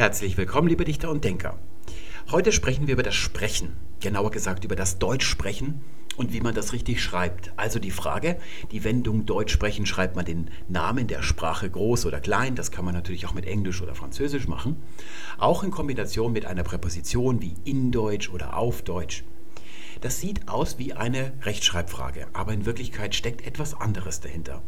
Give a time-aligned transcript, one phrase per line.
[0.00, 1.58] Herzlich willkommen, liebe Dichter und Denker.
[2.30, 5.82] Heute sprechen wir über das Sprechen, genauer gesagt über das Deutschsprechen
[6.16, 7.52] und wie man das richtig schreibt.
[7.58, 8.38] Also die Frage,
[8.72, 12.86] die Wendung Deutsch sprechen, schreibt man den Namen der Sprache groß oder klein, das kann
[12.86, 14.76] man natürlich auch mit Englisch oder Französisch machen,
[15.36, 19.22] auch in Kombination mit einer Präposition wie in Deutsch oder auf Deutsch.
[20.00, 24.62] Das sieht aus wie eine Rechtschreibfrage, aber in Wirklichkeit steckt etwas anderes dahinter.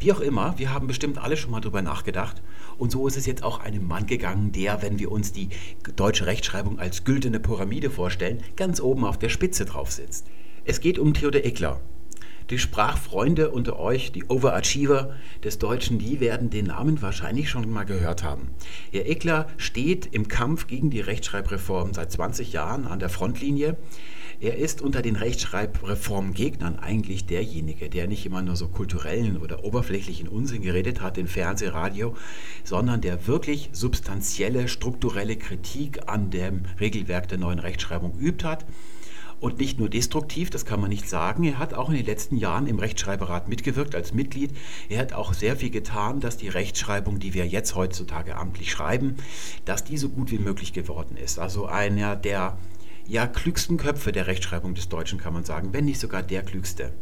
[0.00, 2.42] Wie auch immer, wir haben bestimmt alle schon mal drüber nachgedacht.
[2.78, 5.48] Und so ist es jetzt auch einem Mann gegangen, der, wenn wir uns die
[5.96, 10.26] deutsche Rechtschreibung als güldene Pyramide vorstellen, ganz oben auf der Spitze drauf sitzt.
[10.64, 11.80] Es geht um Theodor Eckler.
[12.50, 15.14] Die Sprachfreunde unter euch, die Overachiever
[15.44, 18.48] des Deutschen, die werden den Namen wahrscheinlich schon mal gehört haben.
[18.90, 23.76] Herr Eckler steht im Kampf gegen die Rechtschreibreform seit 20 Jahren an der Frontlinie.
[24.40, 30.28] Er ist unter den Rechtschreibreformgegnern eigentlich derjenige, der nicht immer nur so kulturellen oder oberflächlichen
[30.28, 32.14] Unsinn geredet hat in Fernseh, Radio,
[32.62, 38.64] sondern der wirklich substanzielle, strukturelle Kritik an dem Regelwerk der neuen Rechtschreibung übt hat.
[39.40, 41.42] Und nicht nur destruktiv, das kann man nicht sagen.
[41.42, 44.52] Er hat auch in den letzten Jahren im Rechtschreiberrat mitgewirkt als Mitglied.
[44.88, 49.16] Er hat auch sehr viel getan, dass die Rechtschreibung, die wir jetzt heutzutage amtlich schreiben,
[49.64, 51.40] dass die so gut wie möglich geworden ist.
[51.40, 52.56] Also einer der
[53.08, 56.92] ja, klügsten Köpfe der Rechtschreibung des Deutschen, kann man sagen, wenn nicht sogar der klügste.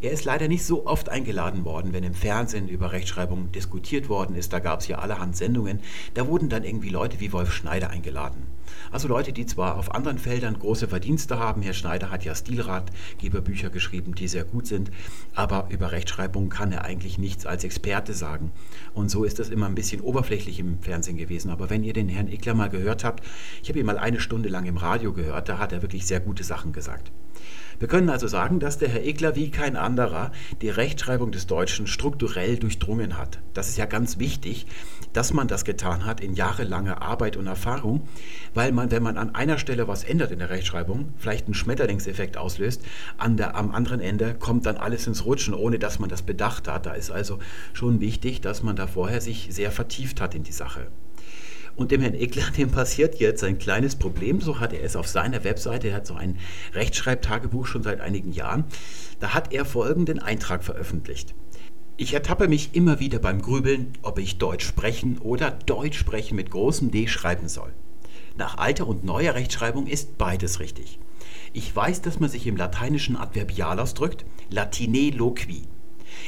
[0.00, 4.36] Er ist leider nicht so oft eingeladen worden, wenn im Fernsehen über Rechtschreibung diskutiert worden
[4.36, 4.52] ist.
[4.52, 5.80] Da gab es ja allerhand Sendungen.
[6.14, 8.46] Da wurden dann irgendwie Leute wie Wolf Schneider eingeladen.
[8.92, 13.70] Also Leute, die zwar auf anderen Feldern große Verdienste haben, Herr Schneider hat ja Stilratgeberbücher
[13.70, 14.92] geschrieben, die sehr gut sind,
[15.34, 18.52] aber über Rechtschreibung kann er eigentlich nichts als Experte sagen.
[18.94, 21.50] Und so ist das immer ein bisschen oberflächlich im Fernsehen gewesen.
[21.50, 23.24] Aber wenn ihr den Herrn Ickler mal gehört habt,
[23.64, 26.20] ich habe ihn mal eine Stunde lang im Radio gehört, da hat er wirklich sehr
[26.20, 27.10] gute Sachen gesagt.
[27.78, 31.86] Wir können also sagen, dass der Herr Egler wie kein anderer die Rechtschreibung des Deutschen
[31.86, 33.38] strukturell durchdrungen hat.
[33.54, 34.66] Das ist ja ganz wichtig,
[35.12, 38.08] dass man das getan hat in jahrelanger Arbeit und Erfahrung,
[38.52, 42.36] weil man, wenn man an einer Stelle was ändert in der Rechtschreibung, vielleicht einen Schmetterlingseffekt
[42.36, 42.82] auslöst,
[43.16, 46.66] an der, am anderen Ende kommt dann alles ins Rutschen, ohne dass man das bedacht
[46.66, 46.86] hat.
[46.86, 47.38] Da ist also
[47.74, 50.88] schon wichtig, dass man da vorher sich sehr vertieft hat in die Sache.
[51.78, 55.06] Und dem Herrn Eckler, dem passiert jetzt ein kleines Problem, so hat er es auf
[55.06, 56.36] seiner Webseite, er hat so ein
[56.74, 58.64] Rechtschreibtagebuch schon seit einigen Jahren,
[59.20, 61.34] da hat er folgenden Eintrag veröffentlicht.
[61.96, 66.50] Ich ertappe mich immer wieder beim Grübeln, ob ich Deutsch sprechen oder Deutsch sprechen mit
[66.50, 67.72] großem D schreiben soll.
[68.36, 70.98] Nach alter und neuer Rechtschreibung ist beides richtig.
[71.52, 75.62] Ich weiß, dass man sich im Lateinischen adverbial ausdrückt, latine loqui.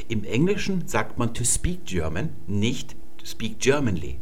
[0.07, 4.20] Im Englischen sagt man to speak German, nicht to speak Germanly.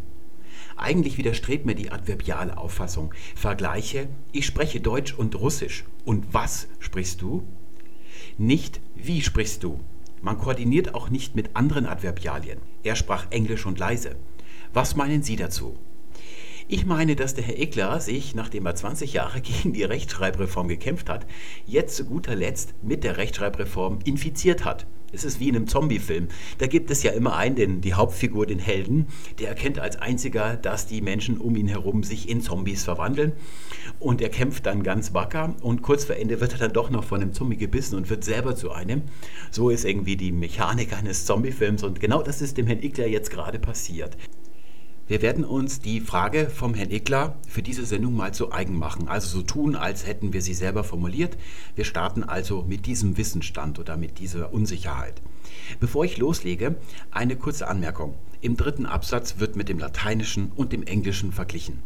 [0.80, 3.14] Eigentlich widerstrebt mir die adverbiale Auffassung.
[3.36, 5.84] Vergleiche, ich spreche Deutsch und Russisch.
[6.06, 7.44] Und was sprichst du?
[8.38, 9.82] Nicht wie sprichst du.
[10.22, 12.60] Man koordiniert auch nicht mit anderen Adverbialien.
[12.84, 14.16] Er sprach Englisch und leise.
[14.74, 15.78] Was meinen Sie dazu?
[16.70, 21.10] Ich meine, dass der Herr Eckler sich, nachdem er 20 Jahre gegen die Rechtschreibreform gekämpft
[21.10, 21.26] hat,
[21.66, 24.86] jetzt zu guter Letzt mit der Rechtschreibreform infiziert hat.
[25.12, 26.28] Es ist wie in einem Zombie-Film.
[26.58, 29.08] Da gibt es ja immer einen, den, die Hauptfigur, den Helden,
[29.40, 33.34] der erkennt als einziger, dass die Menschen um ihn herum sich in Zombies verwandeln.
[34.00, 37.04] Und er kämpft dann ganz wacker und kurz vor Ende wird er dann doch noch
[37.04, 39.04] von einem Zombie gebissen und wird selber zu einem.
[39.52, 43.32] So ist irgendwie die Mechanik eines Zombie-Films und genau das ist dem Herrn Ickler jetzt
[43.32, 44.18] gerade passiert.
[45.10, 49.08] Wir werden uns die Frage vom Herrn Eckler für diese Sendung mal zu eigen machen.
[49.08, 51.36] Also so tun, als hätten wir sie selber formuliert.
[51.76, 55.20] Wir starten also mit diesem Wissensstand oder mit dieser Unsicherheit.
[55.80, 56.76] Bevor ich loslege,
[57.10, 58.14] eine kurze Anmerkung.
[58.42, 61.84] Im dritten Absatz wird mit dem Lateinischen und dem Englischen verglichen.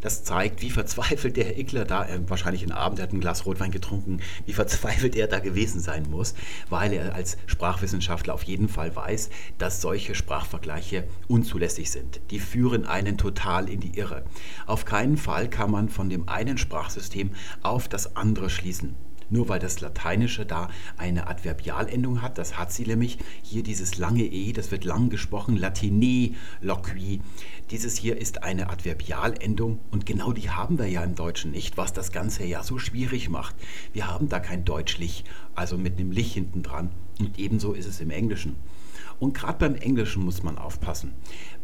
[0.00, 3.20] Das zeigt, wie verzweifelt der Herr Ickler da, äh, wahrscheinlich einen Abend, er hat ein
[3.20, 6.34] Glas Rotwein getrunken, wie verzweifelt er da gewesen sein muss,
[6.68, 12.20] weil er als Sprachwissenschaftler auf jeden Fall weiß, dass solche Sprachvergleiche unzulässig sind.
[12.32, 14.24] Die führen einen total in die Irre.
[14.66, 17.30] Auf keinen Fall kann man von dem einen Sprachsystem
[17.62, 18.96] auf das andere schließen.
[19.32, 23.16] Nur weil das Lateinische da eine Adverbialendung hat, das hat sie nämlich.
[23.42, 27.22] Hier dieses lange E, das wird lang gesprochen, Latine, loqui.
[27.70, 31.94] Dieses hier ist eine Adverbialendung und genau die haben wir ja im Deutschen nicht, was
[31.94, 33.56] das Ganze ja so schwierig macht.
[33.94, 35.24] Wir haben da kein Deutschlich,
[35.54, 36.90] also mit einem Lich hinten dran.
[37.18, 38.56] Und ebenso ist es im Englischen.
[39.18, 41.12] Und gerade beim Englischen muss man aufpassen,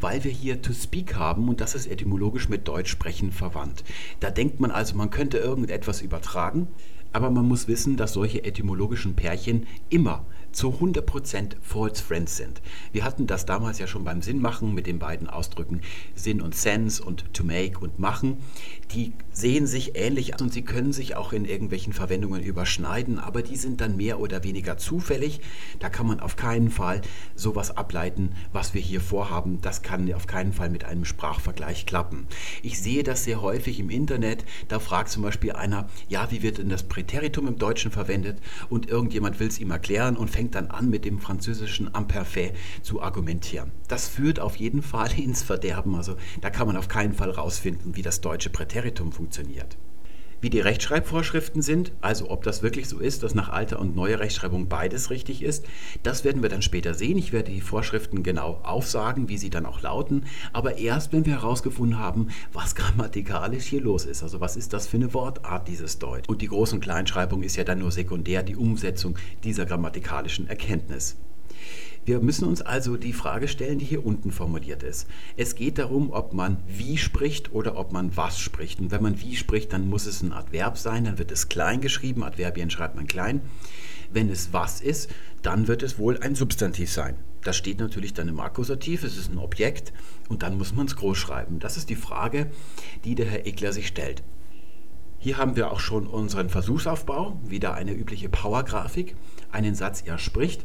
[0.01, 3.85] weil wir hier to speak haben und das ist etymologisch mit Deutsch sprechen verwandt.
[4.21, 6.69] Da denkt man also, man könnte irgendetwas übertragen,
[7.13, 10.25] aber man muss wissen, dass solche etymologischen Pärchen immer
[10.59, 12.61] zu 100% false friends sind.
[12.91, 15.83] Wir hatten das damals ja schon beim Sinnmachen mit den beiden Ausdrücken
[16.17, 18.39] Sinn und Sense und to make und machen.
[18.93, 23.55] Die sehen sich ähnlich und sie können sich auch in irgendwelchen Verwendungen überschneiden, aber die
[23.55, 25.41] sind dann mehr oder weniger zufällig.
[25.79, 27.03] Da kann man auf keinen Fall
[27.37, 29.61] sowas ableiten, was wir hier vorhaben.
[29.61, 32.27] Das kann auf keinen Fall mit einem Sprachvergleich klappen.
[32.65, 34.45] Ich sehe das sehr häufig im Internet.
[34.67, 38.39] Da fragt zum Beispiel einer, ja, wie wird denn das Präteritum im Deutschen verwendet?
[38.69, 42.53] Und irgendjemand will es ihm erklären und fängt dann an, mit dem französischen Imperfait
[42.83, 43.73] zu argumentieren.
[43.89, 45.95] Das führt auf jeden Fall ins Verderben.
[45.95, 49.77] Also da kann man auf keinen Fall rausfinden, wie das deutsche Präteritum funktioniert
[50.41, 54.21] wie die Rechtschreibvorschriften sind, also ob das wirklich so ist, dass nach alter und neuer
[54.21, 55.67] Rechtschreibung beides richtig ist,
[56.03, 57.19] das werden wir dann später sehen.
[57.19, 61.35] Ich werde die Vorschriften genau aufsagen, wie sie dann auch lauten, aber erst, wenn wir
[61.35, 64.23] herausgefunden haben, was grammatikalisch hier los ist.
[64.23, 66.29] Also was ist das für eine Wortart dieses Deutsch?
[66.29, 71.17] Und die Groß- und Kleinschreibung ist ja dann nur sekundär die Umsetzung dieser grammatikalischen Erkenntnis.
[72.09, 75.07] Wir müssen uns also die Frage stellen, die hier unten formuliert ist.
[75.37, 78.81] Es geht darum, ob man wie spricht oder ob man was spricht.
[78.81, 81.83] Und wenn man wie spricht, dann muss es ein Adverb sein, dann wird es klein
[81.83, 83.43] geschrieben, Adverbien schreibt man klein.
[84.11, 85.11] Wenn es was ist,
[85.43, 87.15] dann wird es wohl ein Substantiv sein.
[87.43, 89.93] Das steht natürlich dann im Akkusativ, es ist ein Objekt
[90.31, 91.59] und dann muss man es groß schreiben.
[91.59, 92.51] Das ist die Frage,
[93.05, 94.23] die der Herr Egler sich stellt.
[95.19, 99.15] Hier haben wir auch schon unseren Versuchsaufbau, wieder eine übliche Power-Grafik,
[99.53, 100.65] einen Satz, er spricht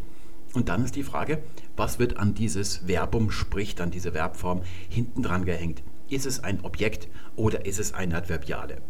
[0.54, 1.42] und dann ist die Frage,
[1.76, 5.84] was wird an dieses Verbum, sprich an diese Verbform, hinten dran gehängt?
[6.10, 8.82] Ist es ein Objekt oder ist es eine Adverbiale?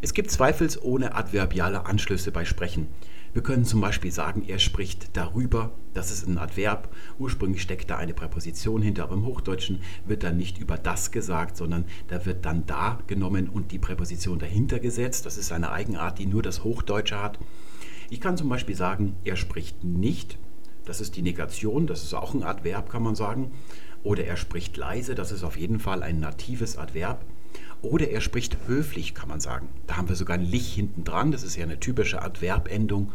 [0.00, 2.88] Es gibt zweifelsohne adverbiale Anschlüsse bei Sprechen.
[3.32, 6.88] Wir können zum Beispiel sagen, er spricht darüber, das ist ein Adverb.
[7.18, 11.56] Ursprünglich steckt da eine Präposition hinter, aber im Hochdeutschen wird dann nicht über das gesagt,
[11.56, 15.26] sondern da wird dann da genommen und die Präposition dahinter gesetzt.
[15.26, 17.38] Das ist eine Eigenart, die nur das Hochdeutsche hat.
[18.08, 20.38] Ich kann zum Beispiel sagen, er spricht nicht
[20.88, 23.52] das ist die Negation, das ist auch ein Adverb, kann man sagen.
[24.02, 27.24] Oder er spricht leise, das ist auf jeden Fall ein natives Adverb.
[27.82, 29.68] Oder er spricht höflich, kann man sagen.
[29.86, 33.12] Da haben wir sogar ein Lich hinten dran, das ist ja eine typische Adverbendung.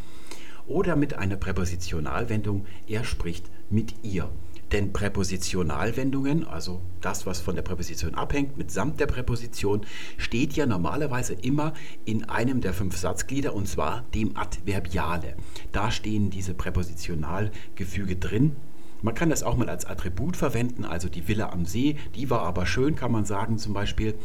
[0.67, 4.29] Oder mit einer Präpositionalwendung, er spricht mit ihr.
[4.73, 9.85] Denn Präpositionalwendungen, also das, was von der Präposition abhängt, mitsamt der Präposition,
[10.17, 11.73] steht ja normalerweise immer
[12.05, 15.35] in einem der fünf Satzglieder und zwar dem Adverbiale.
[15.71, 18.55] Da stehen diese Präpositionalgefüge drin.
[19.03, 22.41] Man kann das auch mal als Attribut verwenden, also die Villa am See, die war
[22.41, 24.15] aber schön, kann man sagen zum Beispiel.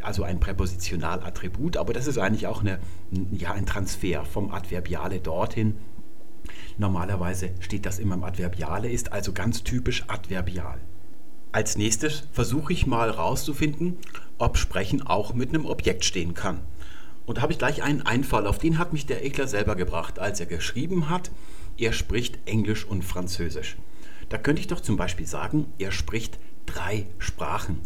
[0.00, 2.78] Also ein Präpositionalattribut, aber das ist eigentlich auch eine,
[3.32, 5.74] ja, ein Transfer vom Adverbiale dorthin
[6.78, 10.80] Normalerweise steht das immer im Adverbiale, ist also ganz typisch adverbial.
[11.52, 13.98] Als nächstes versuche ich mal herauszufinden,
[14.38, 16.60] ob Sprechen auch mit einem Objekt stehen kann.
[17.26, 20.18] Und da habe ich gleich einen Einfall, auf den hat mich der Ekler selber gebracht,
[20.18, 21.30] als er geschrieben hat,
[21.76, 23.76] er spricht Englisch und Französisch.
[24.28, 27.80] Da könnte ich doch zum Beispiel sagen, er spricht drei Sprachen.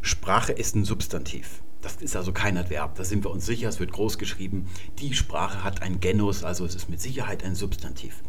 [0.00, 1.62] Sprache ist ein Substantiv.
[1.80, 4.68] Das ist also kein Adverb, da sind wir uns sicher, es wird groß geschrieben.
[4.98, 8.22] Die Sprache hat ein Genus, also es ist mit Sicherheit ein Substantiv.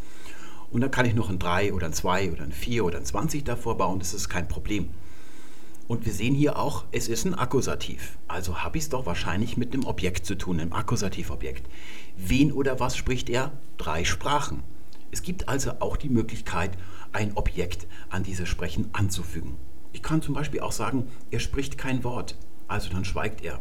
[0.71, 3.05] Und dann kann ich noch ein 3 oder ein 2 oder ein 4 oder ein
[3.05, 4.91] 20 davor bauen, das ist kein Problem.
[5.87, 8.19] Und wir sehen hier auch, es ist ein Akkusativ.
[8.27, 11.67] Also habe ich es doch wahrscheinlich mit einem Objekt zu tun, einem Akkusativobjekt.
[12.15, 13.53] Wen oder was spricht er?
[13.79, 14.61] Drei Sprachen.
[15.09, 16.77] Es gibt also auch die Möglichkeit,
[17.11, 19.57] ein Objekt an dieses Sprechen anzufügen.
[19.91, 22.37] Ich kann zum Beispiel auch sagen, er spricht kein Wort,
[22.69, 23.59] also dann schweigt er.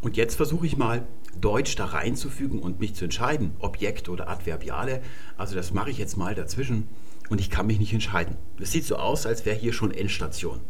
[0.00, 1.06] Und jetzt versuche ich mal,
[1.40, 5.00] Deutsch da reinzufügen und mich zu entscheiden, Objekt oder Adverbiale.
[5.36, 6.88] Also das mache ich jetzt mal dazwischen
[7.30, 8.36] und ich kann mich nicht entscheiden.
[8.60, 10.60] Es sieht so aus, als wäre hier schon Endstation.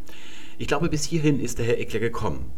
[0.59, 2.53] Ich glaube, bis hierhin ist der Herr Eckler gekommen.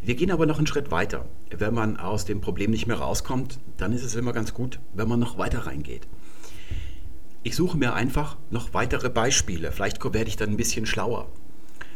[0.00, 1.28] Wir gehen aber noch einen Schritt weiter.
[1.56, 5.08] Wenn man aus dem Problem nicht mehr rauskommt, dann ist es immer ganz gut, wenn
[5.08, 6.08] man noch weiter reingeht.
[7.44, 9.70] Ich suche mir einfach noch weitere Beispiele.
[9.70, 11.28] Vielleicht werde ich dann ein bisschen schlauer.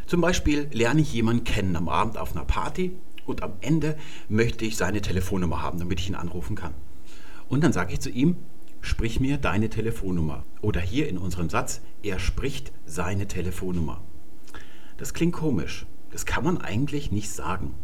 [0.07, 2.97] Zum Beispiel lerne ich jemanden kennen am Abend auf einer Party
[3.27, 3.97] und am Ende
[4.29, 6.75] möchte ich seine Telefonnummer haben, damit ich ihn anrufen kann.
[7.49, 8.37] Und dann sage ich zu ihm,
[8.81, 10.45] sprich mir deine Telefonnummer.
[10.63, 14.01] Oder hier in unserem Satz, er spricht seine Telefonnummer.
[14.97, 15.87] Das klingt komisch.
[16.13, 17.75] Das kann man eigentlich nicht sagen.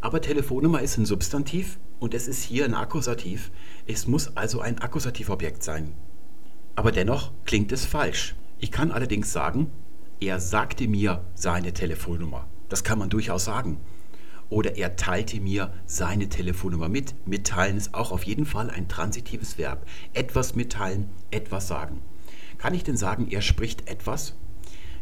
[0.00, 3.50] Aber Telefonnummer ist ein Substantiv und es ist hier ein Akkusativ.
[3.86, 5.94] Es muss also ein Akkusativobjekt sein.
[6.76, 8.36] Aber dennoch klingt es falsch.
[8.58, 9.72] Ich kann allerdings sagen,
[10.22, 12.46] er sagte mir seine Telefonnummer.
[12.68, 13.80] Das kann man durchaus sagen
[14.52, 17.14] oder er teilte mir seine Telefonnummer mit.
[17.26, 19.86] Mitteilen ist auch auf jeden Fall ein transitives Verb.
[20.12, 22.02] Etwas mitteilen, etwas sagen.
[22.58, 24.34] Kann ich denn sagen, er spricht etwas?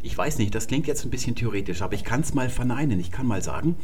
[0.01, 2.99] Ich weiß nicht, das klingt jetzt ein bisschen theoretisch, aber ich kann es mal verneinen.
[2.99, 3.75] Ich kann mal sagen,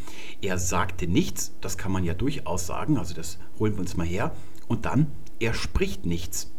[0.41, 4.07] er sagte nichts, das kann man ja durchaus sagen, also das holen wir uns mal
[4.07, 4.33] her.
[4.67, 6.51] Und dann, er spricht nichts.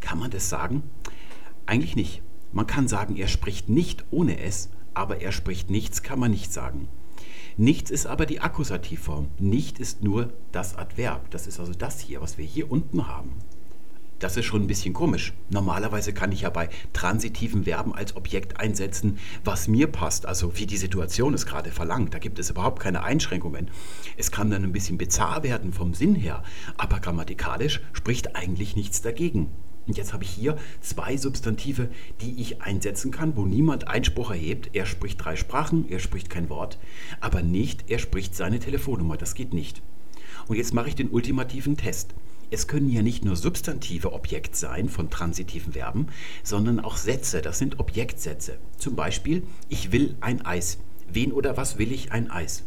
[0.00, 0.82] Kann man das sagen?
[1.64, 2.20] Eigentlich nicht.
[2.52, 6.52] Man kann sagen, er spricht nicht ohne es, aber er spricht nichts, kann man nicht
[6.52, 6.88] sagen.
[7.56, 9.28] Nichts ist aber die Akkusativform.
[9.38, 11.30] Nicht ist nur das Adverb.
[11.30, 13.32] Das ist also das hier, was wir hier unten haben.
[14.18, 15.32] Das ist schon ein bisschen komisch.
[15.48, 20.66] Normalerweise kann ich ja bei transitiven Verben als Objekt einsetzen, was mir passt, also wie
[20.66, 22.12] die Situation es gerade verlangt.
[22.12, 23.70] Da gibt es überhaupt keine Einschränkungen.
[24.18, 26.42] Es kann dann ein bisschen bizarr werden vom Sinn her,
[26.76, 29.48] aber grammatikalisch spricht eigentlich nichts dagegen.
[29.86, 31.88] Und jetzt habe ich hier zwei Substantive,
[32.20, 34.70] die ich einsetzen kann, wo niemand Einspruch erhebt.
[34.72, 36.78] Er spricht drei Sprachen, er spricht kein Wort,
[37.20, 39.16] aber nicht, er spricht seine Telefonnummer.
[39.16, 39.82] Das geht nicht.
[40.48, 42.14] Und jetzt mache ich den ultimativen Test.
[42.52, 46.08] Es können ja nicht nur Substantive Objekt sein von transitiven Verben,
[46.42, 47.42] sondern auch Sätze.
[47.42, 48.58] Das sind Objektsätze.
[48.76, 50.78] Zum Beispiel, ich will ein Eis.
[51.08, 52.64] Wen oder was will ich ein Eis?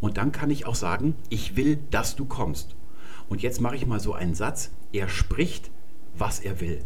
[0.00, 2.76] Und dann kann ich auch sagen, ich will, dass du kommst.
[3.28, 4.70] Und jetzt mache ich mal so einen Satz.
[4.92, 5.70] Er spricht,
[6.18, 6.84] was er will.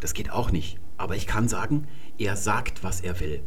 [0.00, 0.78] Das geht auch nicht.
[0.96, 1.86] Aber ich kann sagen,
[2.18, 3.42] er sagt, was er will.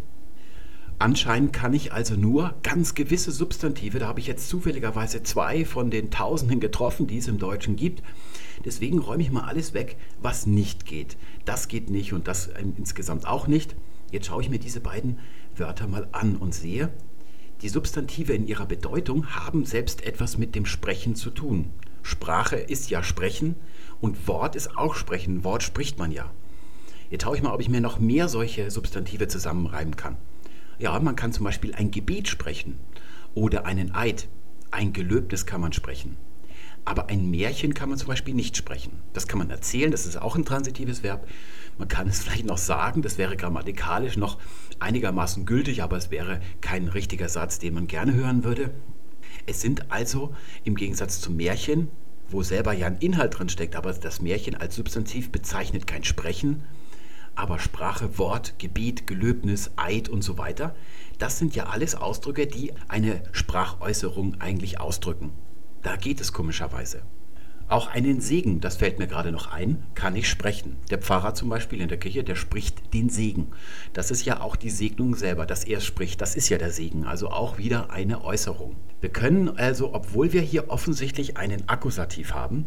[1.01, 5.89] Anscheinend kann ich also nur ganz gewisse Substantive, da habe ich jetzt zufälligerweise zwei von
[5.89, 8.03] den Tausenden getroffen, die es im Deutschen gibt.
[8.65, 11.15] Deswegen räume ich mal alles weg, was nicht geht.
[11.45, 13.77] Das geht nicht und das insgesamt auch nicht.
[14.11, 15.19] Jetzt schaue ich mir diese beiden
[15.55, 16.91] Wörter mal an und sehe,
[17.61, 21.71] die Substantive in ihrer Bedeutung haben selbst etwas mit dem Sprechen zu tun.
[22.09, 23.55] Sprache ist ja Sprechen
[24.01, 25.43] und Wort ist auch Sprechen.
[25.43, 26.31] Wort spricht man ja.
[27.09, 30.17] Jetzt schaue ich mal, ob ich mir noch mehr solche Substantive zusammenreimen kann.
[30.79, 32.79] Ja, man kann zum Beispiel ein Gebet sprechen
[33.35, 34.27] oder einen Eid.
[34.71, 36.17] Ein Gelöbnis kann man sprechen.
[36.83, 39.01] Aber ein Märchen kann man zum Beispiel nicht sprechen.
[39.13, 41.27] Das kann man erzählen, das ist auch ein transitives Verb.
[41.77, 44.39] Man kann es vielleicht noch sagen, das wäre grammatikalisch noch
[44.79, 48.71] einigermaßen gültig, aber es wäre kein richtiger Satz, den man gerne hören würde.
[49.45, 51.89] Es sind also im Gegensatz zum Märchen,
[52.29, 56.63] wo selber ja ein Inhalt drin steckt, aber das Märchen als Substantiv bezeichnet kein Sprechen,
[57.35, 60.75] aber Sprache, Wort, Gebet, Gelöbnis, Eid und so weiter,
[61.17, 65.31] das sind ja alles Ausdrücke, die eine Sprachäußerung eigentlich ausdrücken.
[65.81, 67.01] Da geht es komischerweise.
[67.69, 70.77] Auch einen Segen, das fällt mir gerade noch ein, kann ich sprechen.
[70.89, 73.51] Der Pfarrer zum Beispiel in der Kirche, der spricht den Segen.
[73.93, 76.19] Das ist ja auch die Segnung selber, dass er spricht.
[76.19, 78.75] Das ist ja der Segen, also auch wieder eine Äußerung.
[79.01, 82.65] Wir können also, obwohl wir hier offensichtlich einen Akkusativ haben,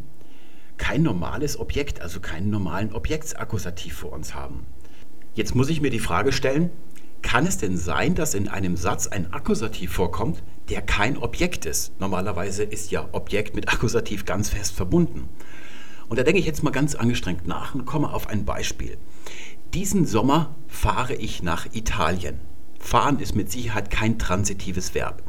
[0.76, 4.66] kein normales Objekt, also keinen normalen Objektsakkusativ für uns haben.
[5.35, 6.71] Jetzt muss ich mir die Frage stellen,
[7.23, 11.99] kann es denn sein, dass in einem Satz ein Akkusativ vorkommt, der kein Objekt ist?
[12.00, 15.28] Normalerweise ist ja Objekt mit Akkusativ ganz fest verbunden.
[16.09, 18.99] Und da denke ich jetzt mal ganz angestrengt nach und komme auf ein Beispiel.
[19.75, 22.40] Diesen Sommer fahre ich nach Italien.
[22.78, 25.23] Fahren ist mit Sicherheit kein transitives Verb.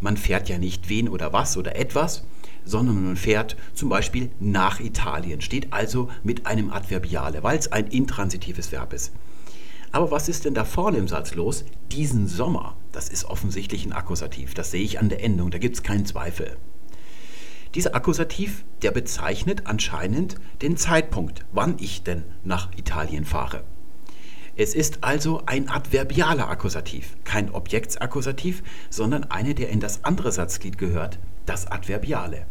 [0.00, 2.24] Man fährt ja nicht wen oder was oder etwas,
[2.64, 7.88] sondern man fährt zum Beispiel nach Italien, steht also mit einem Adverbiale, weil es ein
[7.88, 9.12] intransitives Verb ist.
[9.92, 11.64] Aber was ist denn da vorne im Satz los?
[11.90, 15.76] Diesen Sommer, das ist offensichtlich ein Akkusativ, das sehe ich an der Endung, da gibt
[15.76, 16.56] es keinen Zweifel.
[17.74, 23.62] Dieser Akkusativ, der bezeichnet anscheinend den Zeitpunkt, wann ich denn nach Italien fahre.
[24.56, 30.78] Es ist also ein adverbialer Akkusativ, kein Objektsakkusativ, sondern eine, der in das andere Satzglied
[30.78, 32.46] gehört, das Adverbiale.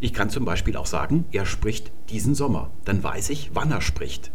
[0.00, 2.70] Ich kann zum Beispiel auch sagen, er spricht diesen Sommer.
[2.84, 4.30] Dann weiß ich, wann er spricht.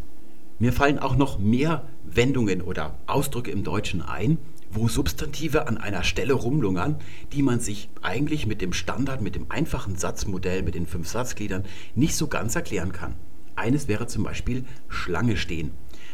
[0.58, 4.38] Mir fallen auch noch mehr Wendungen oder Ausdrücke im Deutschen ein,
[4.71, 6.97] wo Substantive an einer Stelle rumlungern,
[7.33, 11.65] die man sich eigentlich mit dem Standard, mit dem einfachen Satzmodell, mit den fünf Satzgliedern
[11.95, 13.15] nicht so ganz erklären kann.
[13.55, 15.71] Eines wäre zum Beispiel Schlange stehen.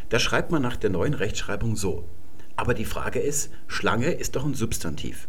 [0.09, 2.05] Da schreibt man nach der neuen Rechtschreibung so.
[2.55, 5.27] Aber die Frage ist, Schlange ist doch ein Substantiv.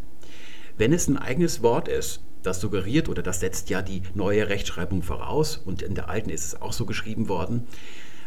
[0.79, 5.03] Wenn es ein eigenes Wort ist, das suggeriert oder das setzt ja die neue Rechtschreibung
[5.03, 7.67] voraus und in der alten ist es auch so geschrieben worden,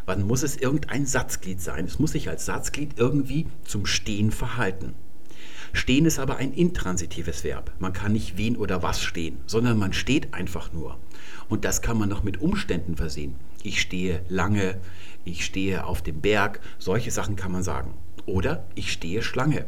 [0.06, 1.84] dann muss es irgendein Satzglied sein.
[1.84, 4.94] Es muss sich als Satzglied irgendwie zum Stehen verhalten.
[5.72, 7.72] Stehen ist aber ein intransitives Verb.
[7.78, 10.98] Man kann nicht wen oder was stehen, sondern man steht einfach nur.
[11.48, 13.36] Und das kann man noch mit Umständen versehen.
[13.62, 14.80] Ich stehe lange,
[15.24, 17.94] ich stehe auf dem Berg, solche Sachen kann man sagen.
[18.26, 19.66] Oder ich stehe Schlange.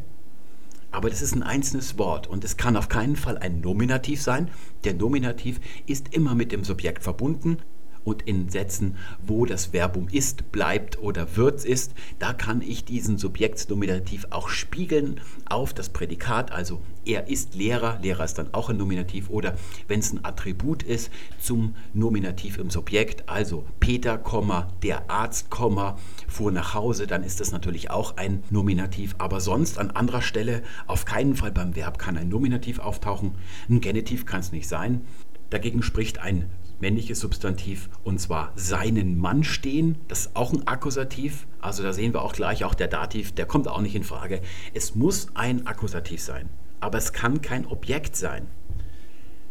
[0.91, 4.51] Aber das ist ein einzelnes Wort und es kann auf keinen Fall ein Nominativ sein.
[4.85, 7.59] Der Nominativ ist immer mit dem Subjekt verbunden
[8.05, 13.19] und in Sätzen, wo das Verbum ist, bleibt oder wird ist, da kann ich diesen
[13.19, 18.77] Subjektsnominativ auch spiegeln auf das Prädikat, also er ist Lehrer, Lehrer ist dann auch ein
[18.77, 19.29] Nominativ.
[19.29, 19.55] Oder
[19.89, 24.23] wenn es ein Attribut ist zum Nominativ im Subjekt, also Peter,
[24.83, 25.49] der Arzt,
[26.29, 30.63] fuhr nach Hause, dann ist das natürlich auch ein Nominativ, aber sonst an anderer Stelle
[30.87, 33.35] auf keinen Fall beim Verb kann ein Nominativ auftauchen,
[33.69, 35.03] ein Genitiv kann es nicht sein.
[35.51, 36.49] Dagegen spricht ein
[36.83, 39.97] männliches Substantiv und zwar seinen Mann stehen.
[40.09, 41.47] Das ist auch ein Akkusativ.
[41.61, 44.43] Also da sehen wir auch gleich, auch der Dativ, der kommt auch nicht in Frage.
[44.75, 48.49] Es muss ein Akkusativ sein, aber es kann kein Objekt sein.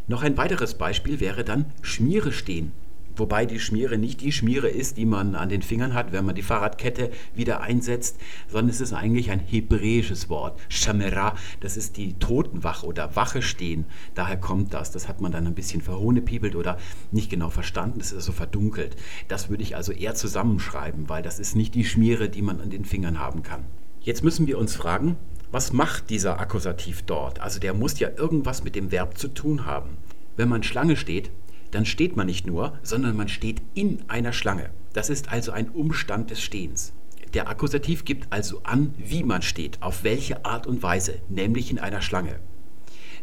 [0.07, 2.73] Noch ein weiteres Beispiel wäre dann Schmiere stehen.
[3.15, 6.35] Wobei die Schmiere nicht die Schmiere ist, die man an den Fingern hat, wenn man
[6.35, 10.59] die Fahrradkette wieder einsetzt, sondern es ist eigentlich ein hebräisches Wort.
[10.69, 13.85] Shamera, das ist die Totenwache oder Wache stehen.
[14.15, 14.91] Daher kommt das.
[14.91, 16.77] Das hat man dann ein bisschen verhohnepiebelt oder
[17.11, 17.99] nicht genau verstanden.
[17.99, 18.95] Das ist also verdunkelt.
[19.27, 22.69] Das würde ich also eher zusammenschreiben, weil das ist nicht die Schmiere, die man an
[22.69, 23.65] den Fingern haben kann.
[24.01, 25.17] Jetzt müssen wir uns fragen,
[25.51, 27.39] was macht dieser Akkusativ dort?
[27.39, 29.97] Also der muss ja irgendwas mit dem Verb zu tun haben.
[30.37, 31.29] Wenn man Schlange steht,
[31.71, 34.69] dann steht man nicht nur, sondern man steht in einer Schlange.
[34.93, 36.93] Das ist also ein Umstand des Stehens.
[37.33, 41.79] Der Akkusativ gibt also an, wie man steht, auf welche Art und Weise, nämlich in
[41.79, 42.39] einer Schlange.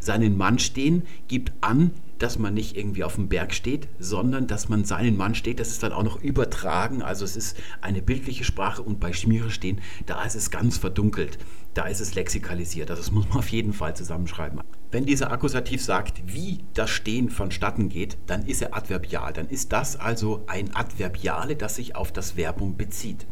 [0.01, 4.69] Seinen Mann stehen gibt an, dass man nicht irgendwie auf dem Berg steht, sondern dass
[4.69, 5.61] man seinen Mann steht.
[5.61, 7.03] Das ist dann auch noch übertragen.
[7.03, 11.39] Also es ist eine bildliche Sprache und bei Schmiere stehen, da ist es ganz verdunkelt.
[11.75, 12.91] Da ist es lexikalisiert.
[12.91, 14.61] Also das muss man auf jeden Fall zusammenschreiben.
[14.91, 19.33] Wenn dieser Akkusativ sagt, wie das Stehen vonstatten geht, dann ist er adverbial.
[19.33, 23.27] Dann ist das also ein Adverbiale, das sich auf das Verbum bezieht.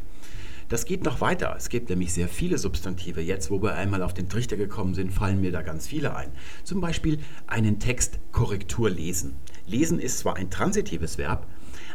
[0.69, 1.55] Das geht noch weiter.
[1.57, 3.21] Es gibt nämlich sehr viele Substantive.
[3.21, 6.33] Jetzt, wo wir einmal auf den Trichter gekommen sind, fallen mir da ganz viele ein.
[6.65, 9.37] Zum Beispiel einen Text Korrektur lesen.
[9.69, 11.47] Lesen ist zwar ein transitives Verb,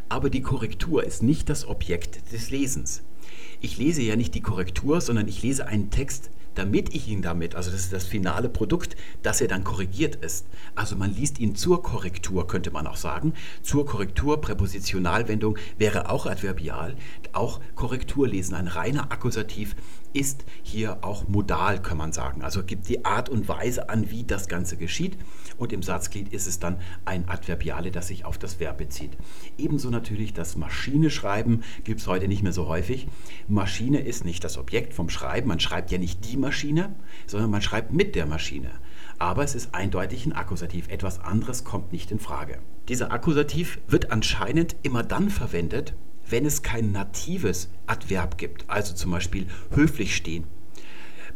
[0.08, 3.04] aber die Korrektur ist nicht das Objekt des Lesens.
[3.60, 7.56] Ich lese ja nicht die Korrektur, sondern ich lese einen Text, damit ich ihn damit,
[7.56, 10.48] also das ist das finale Produkt, dass er dann korrigiert ist.
[10.76, 13.34] Also man liest ihn zur Korrektur, könnte man auch sagen.
[13.62, 16.96] Zur Korrektur, Präpositionalwendung wäre auch adverbial.
[17.34, 19.76] Auch Korrektur lesen, ein reiner Akkusativ
[20.14, 22.42] ist hier auch modal, kann man sagen.
[22.42, 25.18] Also gibt die Art und Weise an, wie das Ganze geschieht.
[25.58, 29.12] Und im Satzglied ist es dann ein Adverbiale, das sich auf das Verb bezieht.
[29.58, 33.08] Ebenso natürlich das Maschineschreiben gibt es heute nicht mehr so häufig.
[33.48, 35.48] Maschine ist nicht das Objekt vom Schreiben.
[35.48, 36.96] Man schreibt ja nicht die Maschine,
[37.28, 38.72] sondern man schreibt mit der Maschine.
[39.20, 40.88] Aber es ist eindeutig ein Akkusativ.
[40.88, 42.60] Etwas anderes kommt nicht in Frage.
[42.88, 45.94] Dieser Akkusativ wird anscheinend immer dann verwendet,
[46.32, 50.46] wenn es kein natives Adverb gibt, also zum Beispiel höflich stehen.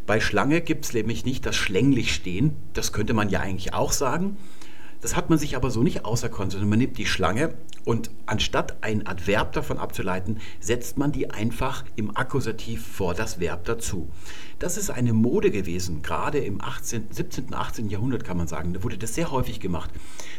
[0.06, 3.92] Bei Schlange gibt es nämlich nicht das schlänglich stehen, das könnte man ja eigentlich auch
[3.92, 4.38] sagen.
[5.02, 7.53] Das hat man sich aber so nicht auserkoren, sondern man nimmt die Schlange
[7.86, 13.66] und anstatt ein Adverb davon abzuleiten, setzt man die einfach im Akkusativ vor das Verb
[13.66, 14.10] dazu.
[14.58, 17.90] Das ist eine Mode gewesen, gerade im 18., 17., 18.
[17.90, 18.74] Jahrhundert kann man sagen.
[18.74, 19.92] Da wurde das sehr häufig gemacht.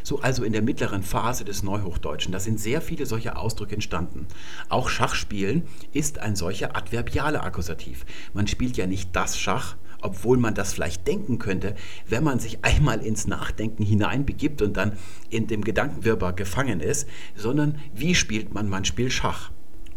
[0.03, 2.31] So also in der mittleren Phase des Neuhochdeutschen.
[2.31, 4.27] Da sind sehr viele solche Ausdrücke entstanden.
[4.69, 8.05] Auch Schachspielen ist ein solcher adverbialer Akkusativ.
[8.33, 11.75] Man spielt ja nicht das Schach, obwohl man das vielleicht denken könnte,
[12.07, 14.93] wenn man sich einmal ins Nachdenken hineinbegibt und dann
[15.29, 18.69] in dem Gedankenwirrwarr gefangen ist, sondern wie spielt man?
[18.69, 19.51] Man spielt Schach.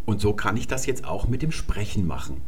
[0.06, 2.40] Und so kann ich das jetzt auch mit dem Sprechen machen.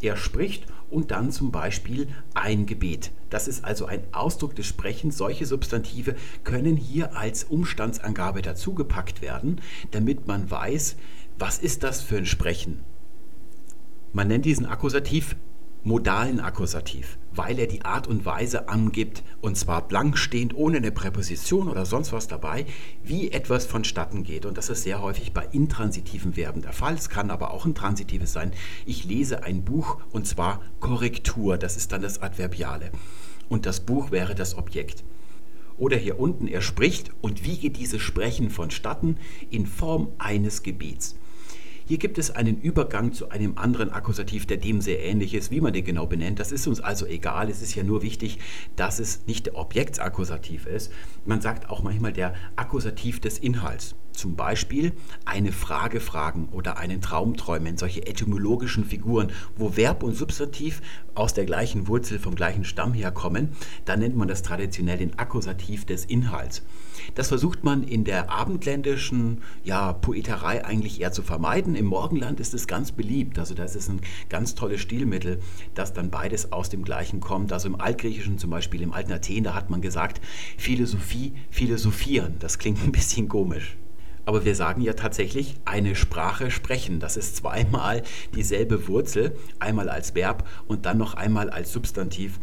[0.00, 3.12] Er spricht und dann zum Beispiel ein Gebet.
[3.30, 5.16] Das ist also ein Ausdruck des Sprechens.
[5.16, 9.60] Solche Substantive können hier als Umstandsangabe dazugepackt werden,
[9.90, 10.96] damit man weiß,
[11.38, 12.80] was ist das für ein Sprechen.
[14.12, 15.36] Man nennt diesen Akkusativ
[15.84, 20.92] modalen Akkusativ, weil er die Art und Weise angibt, und zwar blank stehend, ohne eine
[20.92, 22.66] Präposition oder sonst was dabei,
[23.02, 24.46] wie etwas vonstatten geht.
[24.46, 26.94] Und das ist sehr häufig bei intransitiven Verben der Fall.
[26.94, 28.52] Es kann aber auch ein transitives sein.
[28.86, 32.90] Ich lese ein Buch und zwar Korrektur, das ist dann das Adverbiale.
[33.48, 35.04] Und das Buch wäre das Objekt.
[35.78, 39.16] Oder hier unten, er spricht und wie geht dieses Sprechen vonstatten?
[39.50, 41.16] In Form eines Gebets.
[41.86, 45.50] Hier gibt es einen Übergang zu einem anderen Akkusativ, der dem sehr ähnlich ist.
[45.50, 47.50] Wie man den genau benennt, das ist uns also egal.
[47.50, 48.38] Es ist ja nur wichtig,
[48.76, 50.92] dass es nicht der Objektsakkusativ ist.
[51.24, 53.94] Man sagt auch manchmal der Akkusativ des Inhalts.
[54.12, 54.92] Zum Beispiel
[55.24, 60.82] eine Frage fragen oder einen Traum träumen, solche etymologischen Figuren, wo Verb und Substantiv
[61.14, 63.50] aus der gleichen Wurzel vom gleichen Stamm herkommen,
[63.84, 66.62] dann nennt man das traditionell den Akkusativ des Inhalts.
[67.14, 71.74] Das versucht man in der abendländischen ja, Poeterei eigentlich eher zu vermeiden.
[71.74, 73.38] Im Morgenland ist es ganz beliebt.
[73.38, 75.40] Also das ist ein ganz tolles Stilmittel,
[75.74, 77.52] dass dann beides aus dem gleichen kommt.
[77.52, 80.20] Also im Altgriechischen zum Beispiel, im alten Athen, da hat man gesagt,
[80.56, 82.36] Philosophie, philosophieren.
[82.38, 83.76] Das klingt ein bisschen komisch.
[84.24, 87.00] Aber wir sagen ja tatsächlich eine Sprache sprechen.
[87.00, 88.02] Das ist zweimal
[88.34, 92.38] dieselbe Wurzel, einmal als Verb und dann noch einmal als Substantiv.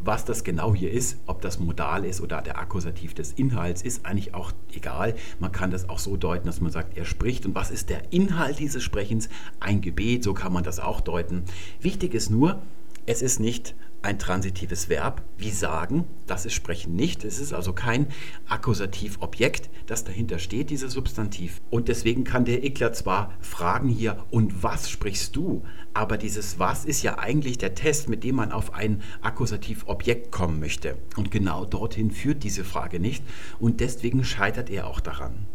[0.00, 4.04] Was das genau hier ist, ob das Modal ist oder der Akkusativ des Inhalts, ist
[4.04, 5.14] eigentlich auch egal.
[5.40, 7.46] Man kann das auch so deuten, dass man sagt, er spricht.
[7.46, 9.30] Und was ist der Inhalt dieses Sprechens?
[9.60, 11.44] Ein Gebet, so kann man das auch deuten.
[11.80, 12.60] Wichtig ist nur,
[13.06, 16.04] es ist nicht ein transitives Verb wie sagen.
[16.26, 17.24] Das ist sprechen nicht.
[17.24, 18.06] Es ist also kein
[18.48, 21.60] Akkusativobjekt, das dahinter steht, dieses Substantiv.
[21.70, 25.64] Und deswegen kann der Ekler zwar fragen hier, und was sprichst du?
[25.94, 30.60] Aber dieses was ist ja eigentlich der Test, mit dem man auf ein Akkusativobjekt kommen
[30.60, 30.98] möchte.
[31.16, 33.24] Und genau dorthin führt diese Frage nicht.
[33.58, 35.46] Und deswegen scheitert er auch daran.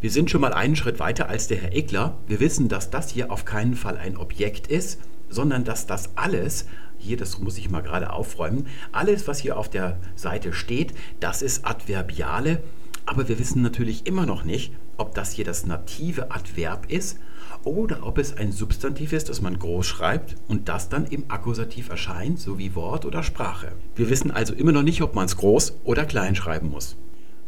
[0.00, 2.16] Wir sind schon mal einen Schritt weiter als der Herr Egler.
[2.26, 6.66] Wir wissen, dass das hier auf keinen Fall ein Objekt ist, sondern dass das alles,
[7.00, 11.42] hier, das muss ich mal gerade aufräumen, alles, was hier auf der Seite steht, das
[11.42, 12.62] ist Adverbiale.
[13.06, 17.18] Aber wir wissen natürlich immer noch nicht, ob das hier das native Adverb ist
[17.64, 21.88] oder ob es ein Substantiv ist, das man groß schreibt und das dann im Akkusativ
[21.88, 23.72] erscheint, so wie Wort oder Sprache.
[23.96, 26.96] Wir wissen also immer noch nicht, ob man es groß oder klein schreiben muss.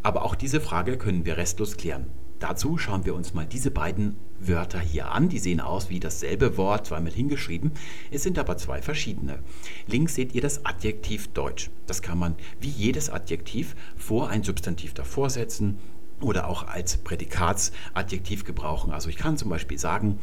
[0.03, 2.07] Aber auch diese Frage können wir restlos klären.
[2.43, 5.29] Dazu schauen wir uns mal diese beiden Wörter hier an.
[5.29, 7.71] Die sehen aus wie dasselbe Wort, zweimal hingeschrieben.
[8.11, 9.39] Es sind aber zwei verschiedene.
[9.87, 11.71] Links seht ihr das Adjektiv Deutsch.
[11.87, 15.79] Das kann man wie jedes Adjektiv vor ein Substantiv davor setzen
[16.23, 18.93] oder auch als Prädikatsadjektiv gebrauchen.
[18.93, 20.19] Also ich kann zum Beispiel sagen,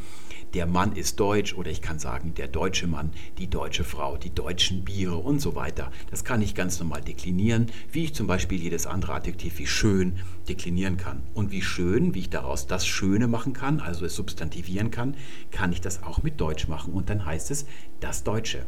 [0.54, 4.34] der Mann ist deutsch oder ich kann sagen, der deutsche Mann, die deutsche Frau, die
[4.34, 5.92] deutschen Biere und so weiter.
[6.10, 10.20] Das kann ich ganz normal deklinieren, wie ich zum Beispiel jedes andere Adjektiv wie schön
[10.48, 11.22] deklinieren kann.
[11.34, 15.16] Und wie schön, wie ich daraus das Schöne machen kann, also es substantivieren kann,
[15.52, 16.94] kann ich das auch mit Deutsch machen.
[16.94, 17.66] Und dann heißt es
[18.00, 18.66] das Deutsche.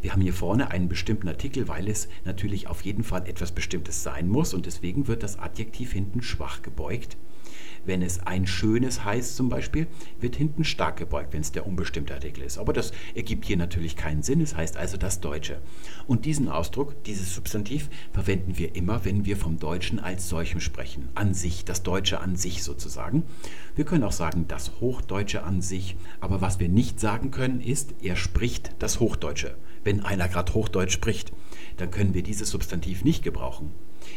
[0.00, 4.02] Wir haben hier vorne einen bestimmten Artikel, weil es natürlich auf jeden Fall etwas Bestimmtes
[4.02, 7.16] sein muss und deswegen wird das Adjektiv hinten schwach gebeugt.
[7.84, 9.86] Wenn es ein schönes heißt zum Beispiel,
[10.20, 12.58] wird hinten stark gebeugt, wenn es der unbestimmte Artikel ist.
[12.58, 14.40] Aber das ergibt hier natürlich keinen Sinn.
[14.40, 15.60] Es heißt also das Deutsche.
[16.06, 21.08] Und diesen Ausdruck, dieses Substantiv, verwenden wir immer, wenn wir vom Deutschen als solchem sprechen.
[21.14, 23.22] An sich, das Deutsche an sich sozusagen.
[23.74, 25.96] Wir können auch sagen, das Hochdeutsche an sich.
[26.20, 30.92] Aber was wir nicht sagen können, ist, er spricht das Hochdeutsche wenn einer gerade Hochdeutsch
[30.92, 31.32] spricht,
[31.76, 33.72] dann können wir dieses Substantiv nicht gebrauchen.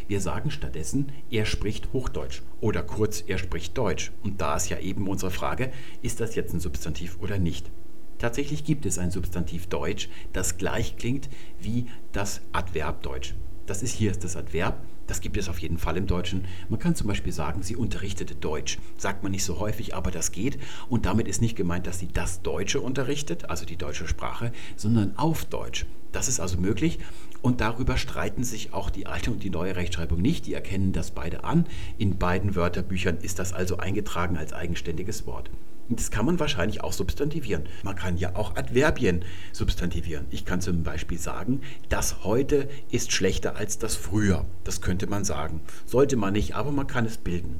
[0.08, 4.12] Wir sagen stattdessen, er spricht Hochdeutsch oder kurz, er spricht Deutsch.
[4.24, 5.72] Und da ist ja eben unsere Frage,
[6.02, 7.70] ist das jetzt ein Substantiv oder nicht?
[8.18, 13.34] Tatsächlich gibt es ein Substantiv Deutsch, das gleich klingt wie das Adverb Deutsch.
[13.66, 16.46] Das ist hier das Adverb, das gibt es auf jeden Fall im Deutschen.
[16.70, 18.78] Man kann zum Beispiel sagen, sie unterrichtete Deutsch.
[18.96, 20.58] Sagt man nicht so häufig, aber das geht.
[20.88, 25.18] Und damit ist nicht gemeint, dass sie das Deutsche unterrichtet, also die deutsche Sprache, sondern
[25.18, 25.86] auf Deutsch.
[26.14, 27.00] Das ist also möglich
[27.42, 30.46] und darüber streiten sich auch die alte und die neue Rechtschreibung nicht.
[30.46, 31.66] Die erkennen das beide an.
[31.98, 35.50] In beiden Wörterbüchern ist das also eingetragen als eigenständiges Wort.
[35.96, 37.64] Das kann man wahrscheinlich auch substantivieren.
[37.84, 40.26] Man kann ja auch Adverbien substantivieren.
[40.30, 44.46] Ich kann zum Beispiel sagen, das heute ist schlechter als das früher.
[44.64, 45.62] Das könnte man sagen.
[45.86, 47.60] Sollte man nicht, aber man kann es bilden.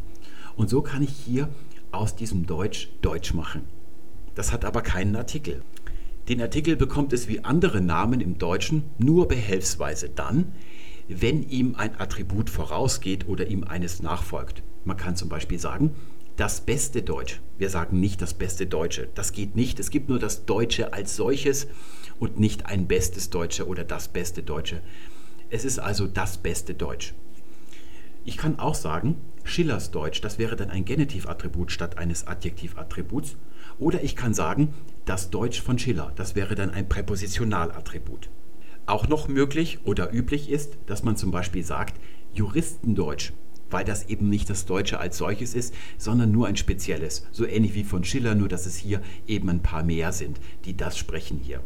[0.56, 1.50] Und so kann ich hier
[1.92, 3.64] aus diesem Deutsch Deutsch machen.
[4.36, 5.62] Das hat aber keinen Artikel.
[6.30, 10.54] Den Artikel bekommt es wie andere Namen im Deutschen nur behelfsweise dann,
[11.10, 14.64] wenn ihm ein Attribut vorausgeht oder ihm eines nachfolgt.
[14.86, 15.94] Man kann zum Beispiel sagen,
[16.42, 17.40] das beste Deutsch.
[17.60, 19.08] Wir sagen nicht das beste Deutsche.
[19.14, 19.80] Das geht nicht.
[19.80, 21.68] Es gibt nur das Deutsche als solches
[22.20, 24.82] und nicht ein bestes Deutsche oder das beste Deutsche.
[25.52, 27.14] Es ist also das beste Deutsch.
[28.26, 33.38] Ich kann auch sagen, Schillers Deutsch, das wäre dann ein Genitivattribut statt eines Adjektivattributs.
[33.78, 34.74] Oder ich kann sagen,
[35.06, 38.32] das Deutsch von Schiller, das wäre dann ein Präpositionalattribut.
[38.88, 42.02] Auch noch möglich oder üblich ist, dass man zum Beispiel sagt,
[42.34, 43.32] Juristendeutsch
[43.72, 47.26] weil das eben nicht das Deutsche als solches ist, sondern nur ein spezielles.
[47.32, 50.78] So ähnlich wie von Schiller, nur dass es hier eben ein paar mehr sind, die
[50.78, 51.62] das sprechen hier.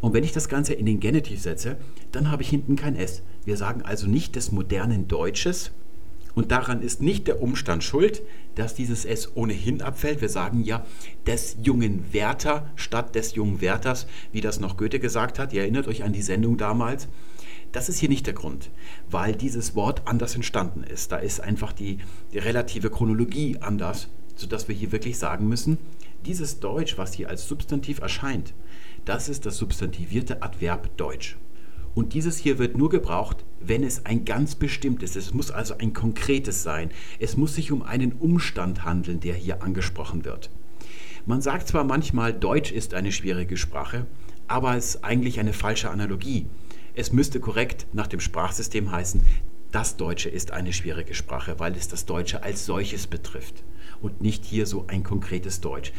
[0.00, 1.76] Und wenn ich das Ganze in den Genitiv setze,
[2.12, 3.22] dann habe ich hinten kein S.
[3.44, 5.72] Wir sagen also nicht des modernen Deutsches.
[6.34, 8.22] Und daran ist nicht der Umstand schuld,
[8.54, 10.20] dass dieses S ohnehin abfällt.
[10.20, 10.86] Wir sagen ja
[11.26, 15.52] des jungen Werther statt des jungen Werthers, wie das noch Goethe gesagt hat.
[15.52, 17.08] Ihr erinnert euch an die Sendung damals.
[17.72, 18.70] Das ist hier nicht der Grund,
[19.10, 21.12] weil dieses Wort anders entstanden ist.
[21.12, 21.98] Da ist einfach die,
[22.32, 25.78] die relative Chronologie anders, sodass wir hier wirklich sagen müssen,
[26.24, 28.54] dieses Deutsch, was hier als Substantiv erscheint,
[29.04, 31.36] das ist das substantivierte Adverb Deutsch.
[31.94, 35.26] Und dieses hier wird nur gebraucht, wenn es ein ganz bestimmtes ist.
[35.26, 36.90] Es muss also ein konkretes sein.
[37.18, 40.50] Es muss sich um einen Umstand handeln, der hier angesprochen wird.
[41.26, 44.06] Man sagt zwar manchmal, Deutsch ist eine schwierige Sprache,
[44.46, 46.46] aber es ist eigentlich eine falsche Analogie.
[46.98, 49.22] Es müsste korrekt nach dem Sprachsystem heißen,
[49.70, 53.62] das Deutsche ist eine schwierige Sprache, weil es das Deutsche als solches betrifft
[54.02, 55.92] und nicht hier so ein konkretes Deutsch.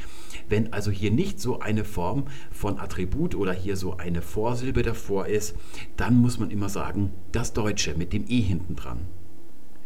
[0.50, 5.28] Wenn also hier nicht so eine Form von Attribut oder hier so eine Vorsilbe davor
[5.28, 5.56] ist,
[5.96, 9.00] dann muss man immer sagen, das Deutsche mit dem E hinten dran.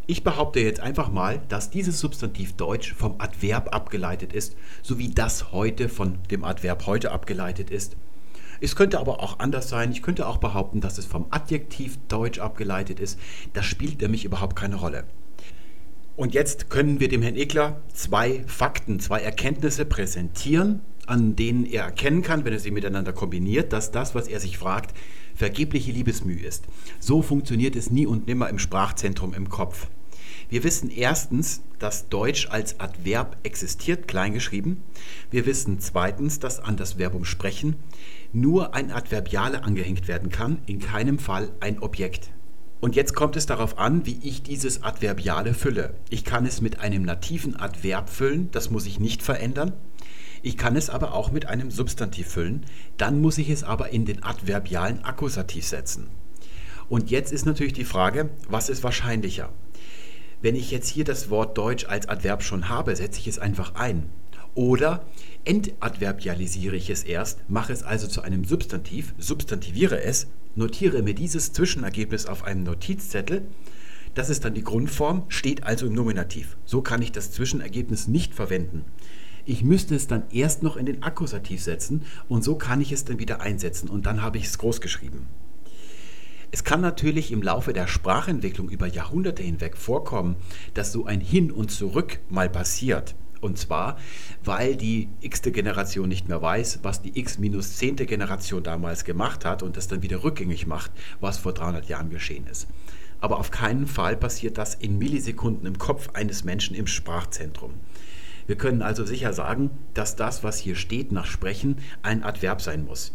[0.07, 5.09] Ich behaupte jetzt einfach mal, dass dieses Substantiv Deutsch vom Adverb abgeleitet ist, so wie
[5.09, 7.97] das heute von dem Adverb heute abgeleitet ist.
[8.63, 9.91] Es könnte aber auch anders sein.
[9.91, 13.19] Ich könnte auch behaupten, dass es vom Adjektiv Deutsch abgeleitet ist.
[13.51, 15.03] Das spielt nämlich überhaupt keine Rolle.
[16.15, 21.83] Und jetzt können wir dem Herrn Ekler zwei Fakten, zwei Erkenntnisse präsentieren, an denen er
[21.83, 24.95] erkennen kann, wenn er sie miteinander kombiniert, dass das, was er sich fragt,
[25.35, 26.63] vergebliche Liebesmüh ist.
[27.01, 29.87] So funktioniert es nie und nimmer im Sprachzentrum im Kopf.
[30.49, 34.83] Wir wissen erstens, dass Deutsch als Adverb existiert, kleingeschrieben.
[35.31, 37.75] Wir wissen zweitens, dass an das Verbum sprechen
[38.33, 42.31] nur ein Adverbiale angehängt werden kann, in keinem Fall ein Objekt.
[42.81, 45.93] Und jetzt kommt es darauf an, wie ich dieses Adverbiale fülle.
[46.09, 49.71] Ich kann es mit einem nativen Adverb füllen, das muss ich nicht verändern.
[50.41, 52.65] Ich kann es aber auch mit einem Substantiv füllen,
[52.97, 56.07] dann muss ich es aber in den adverbialen Akkusativ setzen.
[56.89, 59.53] Und jetzt ist natürlich die Frage, was ist wahrscheinlicher?
[60.41, 63.75] Wenn ich jetzt hier das Wort Deutsch als Adverb schon habe, setze ich es einfach
[63.75, 64.09] ein.
[64.55, 65.05] Oder
[65.45, 71.53] entadverbialisiere ich es erst, mache es also zu einem Substantiv, substantiviere es, notiere mir dieses
[71.53, 73.43] Zwischenergebnis auf einem Notizzettel.
[74.13, 76.55] Das ist dann die Grundform, steht also im Nominativ.
[76.65, 78.85] So kann ich das Zwischenergebnis nicht verwenden.
[79.45, 83.03] Ich müsste es dann erst noch in den Akkusativ setzen und so kann ich es
[83.05, 85.27] dann wieder einsetzen und dann habe ich es groß geschrieben.
[86.51, 90.35] Es kann natürlich im Laufe der Sprachentwicklung über Jahrhunderte hinweg vorkommen,
[90.75, 93.15] dass so ein Hin und Zurück mal passiert.
[93.43, 93.97] Und zwar,
[94.43, 98.05] weil die x-te Generation nicht mehr weiß, was die x-10.
[98.05, 102.47] Generation damals gemacht hat und das dann wieder rückgängig macht, was vor 300 Jahren geschehen
[102.47, 102.67] ist.
[103.19, 107.73] Aber auf keinen Fall passiert das in Millisekunden im Kopf eines Menschen im Sprachzentrum.
[108.47, 112.85] Wir können also sicher sagen, dass das, was hier steht nach Sprechen, ein Adverb sein
[112.85, 113.13] muss.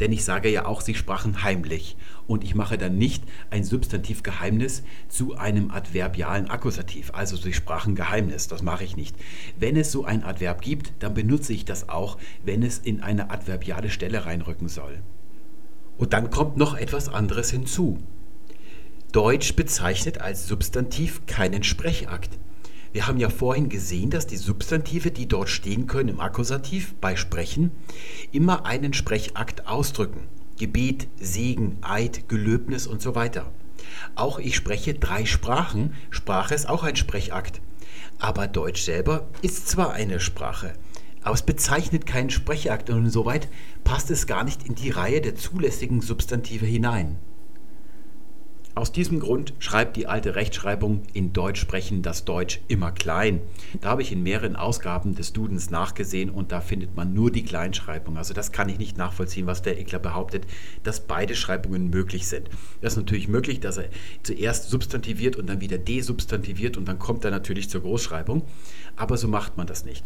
[0.00, 1.96] Denn ich sage ja auch, sie sprachen heimlich.
[2.26, 7.10] Und ich mache dann nicht ein Substantivgeheimnis zu einem adverbialen Akkusativ.
[7.14, 8.48] Also sie sprachen Geheimnis.
[8.48, 9.16] Das mache ich nicht.
[9.58, 13.30] Wenn es so ein Adverb gibt, dann benutze ich das auch, wenn es in eine
[13.30, 15.00] adverbiale Stelle reinrücken soll.
[15.96, 17.98] Und dann kommt noch etwas anderes hinzu.
[19.12, 22.30] Deutsch bezeichnet als Substantiv keinen Sprechakt.
[22.94, 27.16] Wir haben ja vorhin gesehen, dass die Substantive, die dort stehen können im Akkusativ bei
[27.16, 27.72] Sprechen,
[28.30, 30.28] immer einen Sprechakt ausdrücken.
[30.60, 33.50] Gebet, Segen, Eid, Gelöbnis und so weiter.
[34.14, 37.60] Auch ich spreche drei Sprachen, Sprache ist auch ein Sprechakt.
[38.20, 40.74] Aber Deutsch selber ist zwar eine Sprache,
[41.22, 43.48] aber es bezeichnet keinen Sprechakt und insoweit
[43.82, 47.18] passt es gar nicht in die Reihe der zulässigen Substantive hinein.
[48.76, 53.40] Aus diesem Grund schreibt die alte Rechtschreibung in Deutsch sprechen das Deutsch immer klein.
[53.80, 57.44] Da habe ich in mehreren Ausgaben des Dudens nachgesehen und da findet man nur die
[57.44, 58.16] Kleinschreibung.
[58.18, 60.44] Also das kann ich nicht nachvollziehen, was der Ekler behauptet,
[60.82, 62.50] dass beide Schreibungen möglich sind.
[62.80, 63.90] Das ist natürlich möglich, dass er
[64.24, 68.42] zuerst substantiviert und dann wieder desubstantiviert und dann kommt er natürlich zur Großschreibung.
[68.96, 70.04] Aber so macht man das nicht.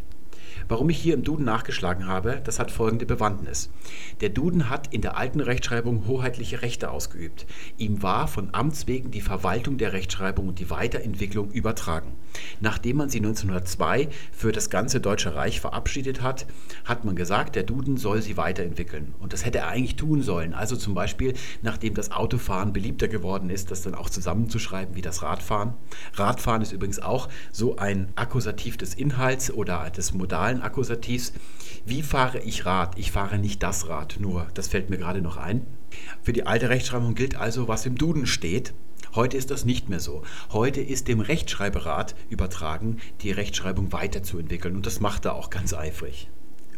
[0.68, 3.70] Warum ich hier im Duden nachgeschlagen habe, das hat folgende Bewandtnis.
[4.20, 7.46] Der Duden hat in der alten Rechtschreibung hoheitliche Rechte ausgeübt.
[7.78, 12.12] Ihm war von Amts wegen die Verwaltung der Rechtschreibung und die Weiterentwicklung übertragen.
[12.60, 16.46] Nachdem man sie 1902 für das ganze Deutsche Reich verabschiedet hat,
[16.84, 19.14] hat man gesagt, der Duden soll sie weiterentwickeln.
[19.20, 20.52] Und das hätte er eigentlich tun sollen.
[20.52, 25.22] Also zum Beispiel, nachdem das Autofahren beliebter geworden ist, das dann auch zusammenzuschreiben wie das
[25.22, 25.72] Radfahren.
[26.12, 31.32] Radfahren ist übrigens auch so ein Akkusativ des Inhalts oder des modalen Akkusativs.
[31.84, 32.98] Wie fahre ich Rad?
[32.98, 35.66] Ich fahre nicht das Rad, nur das fällt mir gerade noch ein.
[36.22, 38.74] Für die alte Rechtschreibung gilt also, was im Duden steht.
[39.14, 40.22] Heute ist das nicht mehr so.
[40.52, 46.28] Heute ist dem Rechtschreiberat übertragen, die Rechtschreibung weiterzuentwickeln und das macht er auch ganz eifrig.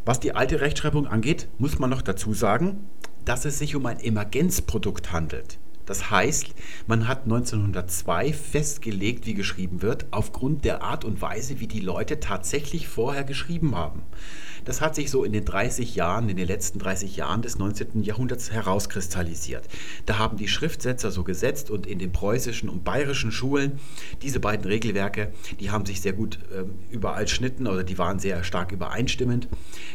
[0.05, 2.87] Was die alte Rechtschreibung angeht, muss man noch dazu sagen,
[3.25, 5.59] dass es sich um ein Emergenzprodukt handelt.
[5.91, 6.55] Das heißt,
[6.87, 12.21] man hat 1902 festgelegt, wie geschrieben wird, aufgrund der Art und Weise, wie die Leute
[12.21, 14.03] tatsächlich vorher geschrieben haben.
[14.65, 18.03] Das hat sich so in den 30 Jahren, in den letzten 30 Jahren des 19.
[18.03, 19.65] Jahrhunderts herauskristallisiert.
[20.07, 23.81] Da haben die Schriftsetzer so gesetzt und in den preußischen und bayerischen Schulen
[24.23, 28.45] diese beiden Regelwerke, die haben sich sehr gut äh, überall schnitten oder die waren sehr
[28.45, 29.49] stark übereinstimmend.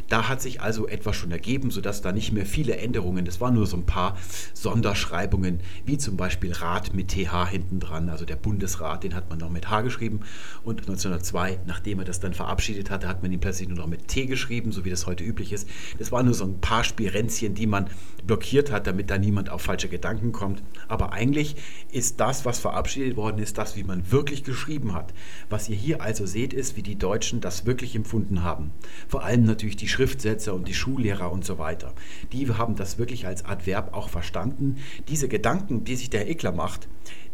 [0.09, 3.53] Da hat sich also etwas schon ergeben, sodass da nicht mehr viele Änderungen, das waren
[3.53, 4.17] nur so ein paar
[4.53, 9.39] Sonderschreibungen, wie zum Beispiel Rat mit TH hinten dran, also der Bundesrat, den hat man
[9.39, 10.21] noch mit H geschrieben
[10.63, 14.07] und 1902, nachdem er das dann verabschiedet hatte, hat man ihn plötzlich nur noch mit
[14.07, 15.67] T geschrieben so wie das heute üblich ist.
[15.97, 17.87] Das waren nur so ein paar Spirenzchen, die man
[18.25, 20.61] blockiert hat, damit da niemand auf falsche Gedanken kommt.
[20.87, 21.55] Aber eigentlich
[21.91, 25.13] ist das, was verabschiedet worden ist, das, wie man wirklich geschrieben hat.
[25.49, 28.71] Was ihr hier also seht, ist, wie die Deutschen das wirklich empfunden haben.
[29.07, 31.93] Vor allem natürlich die Schriftsetzer und die Schullehrer und so weiter.
[32.31, 34.77] Die haben das wirklich als Adverb auch verstanden.
[35.07, 36.87] Diese Gedanken, die sich der Ekler macht,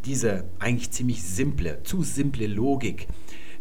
[0.06, 3.08] diese eigentlich ziemlich simple, zu simple Logik,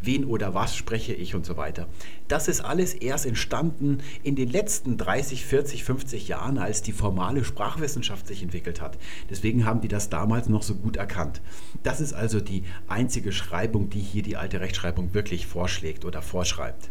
[0.03, 1.89] wen oder was spreche ich und so weiter.
[2.29, 7.45] Das ist alles erst entstanden in den letzten 30, 40, 50 Jahren, als die formale
[7.45, 8.99] Sprachwissenschaft sich entwickelt hat.
[9.29, 11.41] Deswegen haben die das damals noch so gut erkannt.
[11.83, 16.91] Das ist also die einzige Schreibung, die hier die alte Rechtschreibung wirklich vorschlägt oder vorschreibt.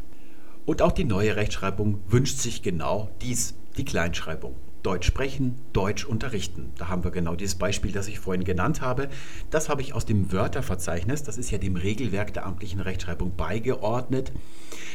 [0.66, 4.56] Und auch die neue Rechtschreibung wünscht sich genau dies, die Kleinschreibung.
[4.84, 6.72] Deutsch sprechen, Deutsch unterrichten.
[6.78, 9.10] Da haben wir genau dieses Beispiel, das ich vorhin genannt habe.
[9.50, 14.32] Das habe ich aus dem Wörterverzeichnis, das ist ja dem Regelwerk der amtlichen Rechtschreibung beigeordnet.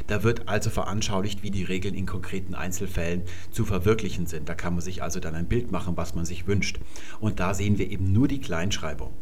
[0.07, 4.49] Da wird also veranschaulicht, wie die Regeln in konkreten Einzelfällen zu verwirklichen sind.
[4.49, 6.81] Da kann man sich also dann ein Bild machen, was man sich wünscht.
[7.21, 9.13] Und da sehen wir eben nur die Kleinschreibung.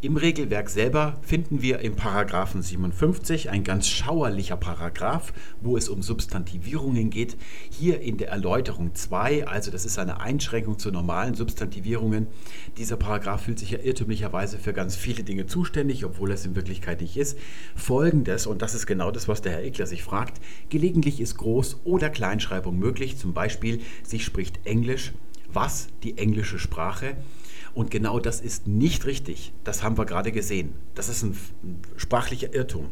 [0.00, 6.02] Im Regelwerk selber finden wir im Paragraphen 57 ein ganz schauerlicher Paragraph, wo es um
[6.02, 7.36] Substantivierungen geht.
[7.68, 12.28] Hier in der Erläuterung 2, also das ist eine Einschränkung zu normalen Substantivierungen.
[12.76, 17.00] Dieser Paragraph fühlt sich ja irrtümlicherweise für ganz viele Dinge zuständig, obwohl es in Wirklichkeit
[17.00, 17.36] nicht ist.
[17.74, 21.74] Folgendes, und das ist genau das, was der Herr Eckler sich fragt, gelegentlich ist Groß-
[21.82, 25.12] oder Kleinschreibung möglich, zum Beispiel, sie spricht Englisch,
[25.52, 27.16] was die englische Sprache
[27.74, 29.52] und genau das ist nicht richtig.
[29.64, 30.74] Das haben wir gerade gesehen.
[30.94, 31.36] Das ist ein
[31.96, 32.86] sprachlicher Irrtum.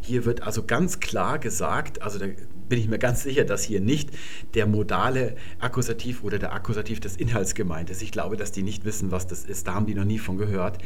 [0.00, 2.26] Hier wird also ganz klar gesagt, also da
[2.68, 4.10] bin ich mir ganz sicher, dass hier nicht
[4.54, 8.02] der modale Akkusativ oder der Akkusativ des Inhalts gemeint ist.
[8.02, 9.66] Ich glaube, dass die nicht wissen, was das ist.
[9.66, 10.78] Da haben die noch nie von gehört.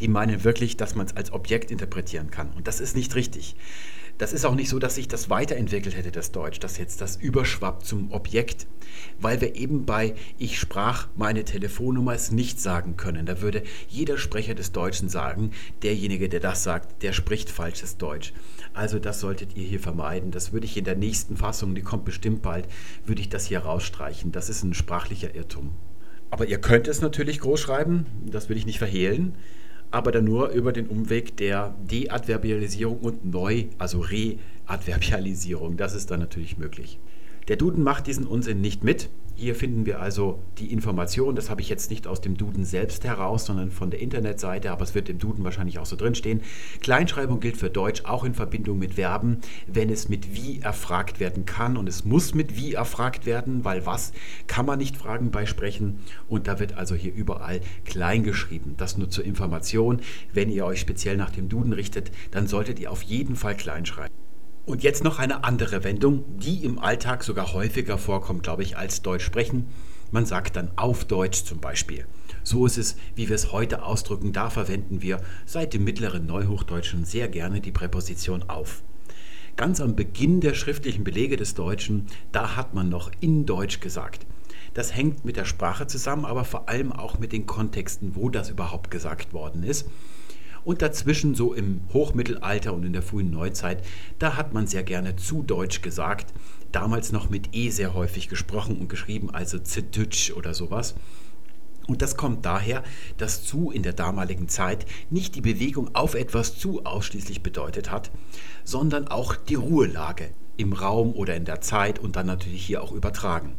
[0.00, 2.50] Die meinen wirklich, dass man es als Objekt interpretieren kann.
[2.52, 3.56] Und das ist nicht richtig.
[4.20, 7.16] Das ist auch nicht so, dass sich das weiterentwickelt hätte, das Deutsch, dass jetzt das
[7.16, 8.66] überschwappt zum Objekt,
[9.18, 13.24] weil wir eben bei Ich sprach meine Telefonnummer es nicht sagen können.
[13.24, 15.52] Da würde jeder Sprecher des Deutschen sagen,
[15.82, 18.34] derjenige, der das sagt, der spricht falsches Deutsch.
[18.74, 20.32] Also das solltet ihr hier vermeiden.
[20.32, 22.68] Das würde ich in der nächsten Fassung, die kommt bestimmt bald,
[23.06, 24.32] würde ich das hier rausstreichen.
[24.32, 25.70] Das ist ein sprachlicher Irrtum.
[26.28, 29.34] Aber ihr könnt es natürlich groß schreiben, das will ich nicht verhehlen
[29.90, 35.76] aber dann nur über den Umweg der Deadverbialisierung und Neu-, also Readverbialisierung.
[35.76, 36.98] Das ist dann natürlich möglich.
[37.48, 39.08] Der Duden macht diesen Unsinn nicht mit.
[39.40, 43.04] Hier finden wir also die Information, das habe ich jetzt nicht aus dem Duden selbst
[43.04, 46.42] heraus, sondern von der Internetseite, aber es wird im Duden wahrscheinlich auch so drinstehen.
[46.82, 51.46] Kleinschreibung gilt für Deutsch auch in Verbindung mit Verben, wenn es mit wie erfragt werden
[51.46, 54.12] kann und es muss mit wie erfragt werden, weil was
[54.46, 58.74] kann man nicht fragen bei Sprechen und da wird also hier überall klein geschrieben.
[58.76, 60.02] Das nur zur Information.
[60.34, 63.86] Wenn ihr euch speziell nach dem Duden richtet, dann solltet ihr auf jeden Fall klein
[63.86, 64.12] schreiben.
[64.66, 69.02] Und jetzt noch eine andere Wendung, die im Alltag sogar häufiger vorkommt, glaube ich, als
[69.02, 69.68] Deutsch sprechen.
[70.10, 72.06] Man sagt dann auf Deutsch zum Beispiel.
[72.42, 74.32] So ist es, wie wir es heute ausdrücken.
[74.32, 78.82] Da verwenden wir seit dem mittleren Neuhochdeutschen sehr gerne die Präposition auf.
[79.56, 84.26] Ganz am Beginn der schriftlichen Belege des Deutschen, da hat man noch in Deutsch gesagt.
[84.74, 88.50] Das hängt mit der Sprache zusammen, aber vor allem auch mit den Kontexten, wo das
[88.50, 89.88] überhaupt gesagt worden ist.
[90.64, 93.82] Und dazwischen, so im Hochmittelalter und in der frühen Neuzeit,
[94.18, 96.32] da hat man sehr gerne zu Deutsch gesagt.
[96.72, 100.94] Damals noch mit E sehr häufig gesprochen und geschrieben, also Zitütsch oder sowas.
[101.86, 102.84] Und das kommt daher,
[103.16, 108.12] dass zu in der damaligen Zeit nicht die Bewegung auf etwas zu ausschließlich bedeutet hat,
[108.62, 112.92] sondern auch die Ruhelage im Raum oder in der Zeit und dann natürlich hier auch
[112.92, 113.54] übertragen.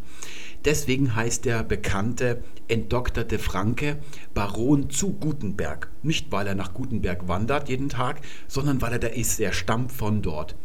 [0.65, 3.97] Deswegen heißt der bekannte entdokterte Franke
[4.33, 5.89] Baron zu Gutenberg.
[6.03, 9.39] Nicht, weil er nach Gutenberg wandert jeden Tag, sondern weil er da ist.
[9.39, 10.55] Er stammt von dort.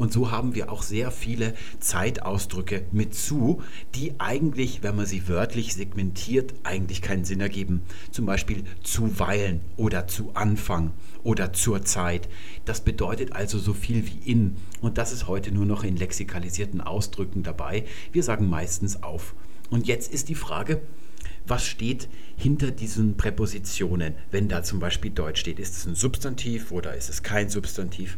[0.00, 3.60] Und so haben wir auch sehr viele Zeitausdrücke mit zu,
[3.94, 7.82] die eigentlich, wenn man sie wörtlich segmentiert, eigentlich keinen Sinn ergeben.
[8.10, 12.30] Zum Beispiel zuweilen oder zu Anfang oder zur Zeit.
[12.64, 14.56] Das bedeutet also so viel wie in.
[14.80, 17.84] Und das ist heute nur noch in lexikalisierten Ausdrücken dabei.
[18.10, 19.34] Wir sagen meistens auf.
[19.68, 20.80] Und jetzt ist die Frage,
[21.46, 22.08] was steht
[22.38, 25.58] hinter diesen Präpositionen, wenn da zum Beispiel Deutsch steht?
[25.58, 28.16] Ist es ein Substantiv oder ist es kein Substantiv?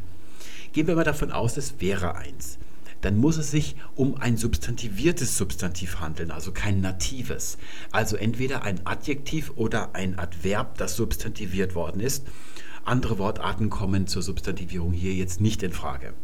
[0.73, 2.59] Gehen wir mal davon aus, es wäre eins.
[3.03, 7.59] Dann muss es sich um ein substantiviertes Substantiv handeln, also kein natives.
[7.91, 12.27] Also entweder ein Adjektiv oder ein Adverb, das substantiviert worden ist.
[12.85, 16.15] Andere Wortarten kommen zur Substantivierung hier jetzt nicht in Frage.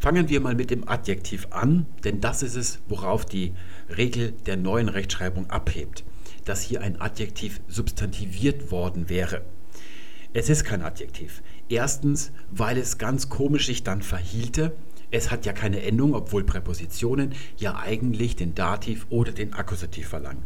[0.00, 3.54] Fangen wir mal mit dem Adjektiv an, denn das ist es, worauf die
[3.96, 6.04] Regel der neuen Rechtschreibung abhebt,
[6.44, 9.46] dass hier ein Adjektiv substantiviert worden wäre.
[10.34, 11.42] Es ist kein Adjektiv.
[11.68, 14.72] Erstens, weil es ganz komisch sich dann verhielte.
[15.14, 20.42] Es hat ja keine Endung, obwohl Präpositionen ja eigentlich den Dativ oder den Akkusativ verlangen.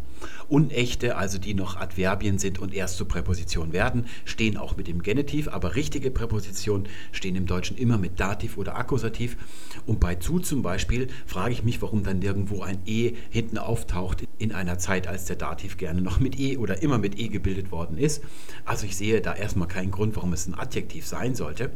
[0.46, 5.02] Unechte, also die noch Adverbien sind und erst zur Präposition werden, stehen auch mit dem
[5.02, 9.38] Genitiv, aber richtige Präpositionen stehen im Deutschen immer mit Dativ oder Akkusativ.
[9.86, 14.24] Und bei zu zum Beispiel frage ich mich, warum dann nirgendwo ein E hinten auftaucht
[14.36, 17.72] in einer Zeit, als der Dativ gerne noch mit E oder immer mit E gebildet
[17.72, 18.22] worden ist.
[18.66, 21.70] Also ich sehe da erstmal keinen Grund, warum es ein Adjektiv sein sollte.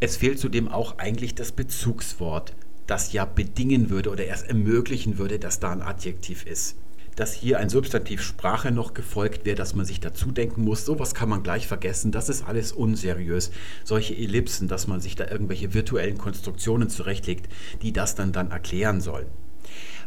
[0.00, 2.54] Es fehlt zudem auch eigentlich das Bezugswort,
[2.86, 6.76] das ja bedingen würde oder erst ermöglichen würde, dass da ein Adjektiv ist.
[7.16, 11.14] Dass hier ein Substantiv Sprache noch gefolgt wäre, dass man sich dazu denken muss, sowas
[11.14, 13.50] kann man gleich vergessen, das ist alles unseriös.
[13.82, 19.00] Solche Ellipsen, dass man sich da irgendwelche virtuellen Konstruktionen zurechtlegt, die das dann dann erklären
[19.00, 19.26] sollen.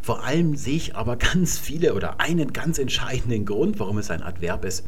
[0.02, 4.24] Vor allem sehe ich aber ganz viele oder einen ganz entscheidenden Grund, warum es ein
[4.24, 4.86] Adverb ist,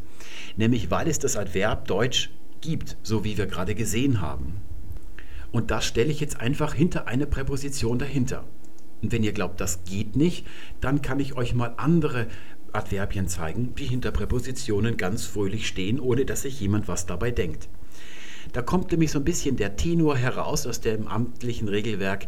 [0.55, 2.29] nämlich weil es das Adverb Deutsch
[2.61, 4.61] gibt, so wie wir gerade gesehen haben.
[5.53, 8.43] Und das stelle ich jetzt einfach hinter eine Präposition dahinter.
[9.01, 10.45] Und wenn ihr glaubt, das geht nicht,
[10.81, 12.27] dann kann ich euch mal andere
[12.73, 17.69] Adverbien zeigen, die hinter Präpositionen ganz fröhlich stehen, ohne dass sich jemand was dabei denkt.
[18.53, 22.27] Da kommt nämlich so ein bisschen der Tenor heraus aus dem amtlichen Regelwerk,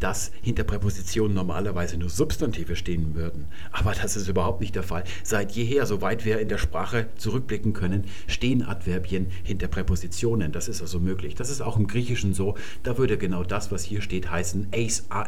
[0.00, 3.46] dass hinter Präpositionen normalerweise nur Substantive stehen würden.
[3.72, 5.04] Aber das ist überhaupt nicht der Fall.
[5.22, 10.50] Seit jeher, soweit wir in der Sprache zurückblicken können, stehen Adverbien hinter Präpositionen.
[10.50, 11.34] Das ist also möglich.
[11.34, 12.54] Das ist auch im Griechischen so.
[12.82, 15.26] Da würde genau das, was hier steht, heißen ace a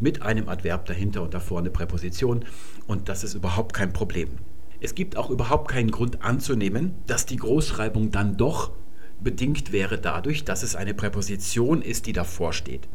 [0.00, 2.44] mit einem Adverb dahinter und davor eine Präposition.
[2.88, 4.30] Und das ist überhaupt kein Problem.
[4.80, 8.72] Es gibt auch überhaupt keinen Grund anzunehmen, dass die Großschreibung dann doch
[9.20, 12.88] bedingt wäre dadurch, dass es eine Präposition ist, die davor steht.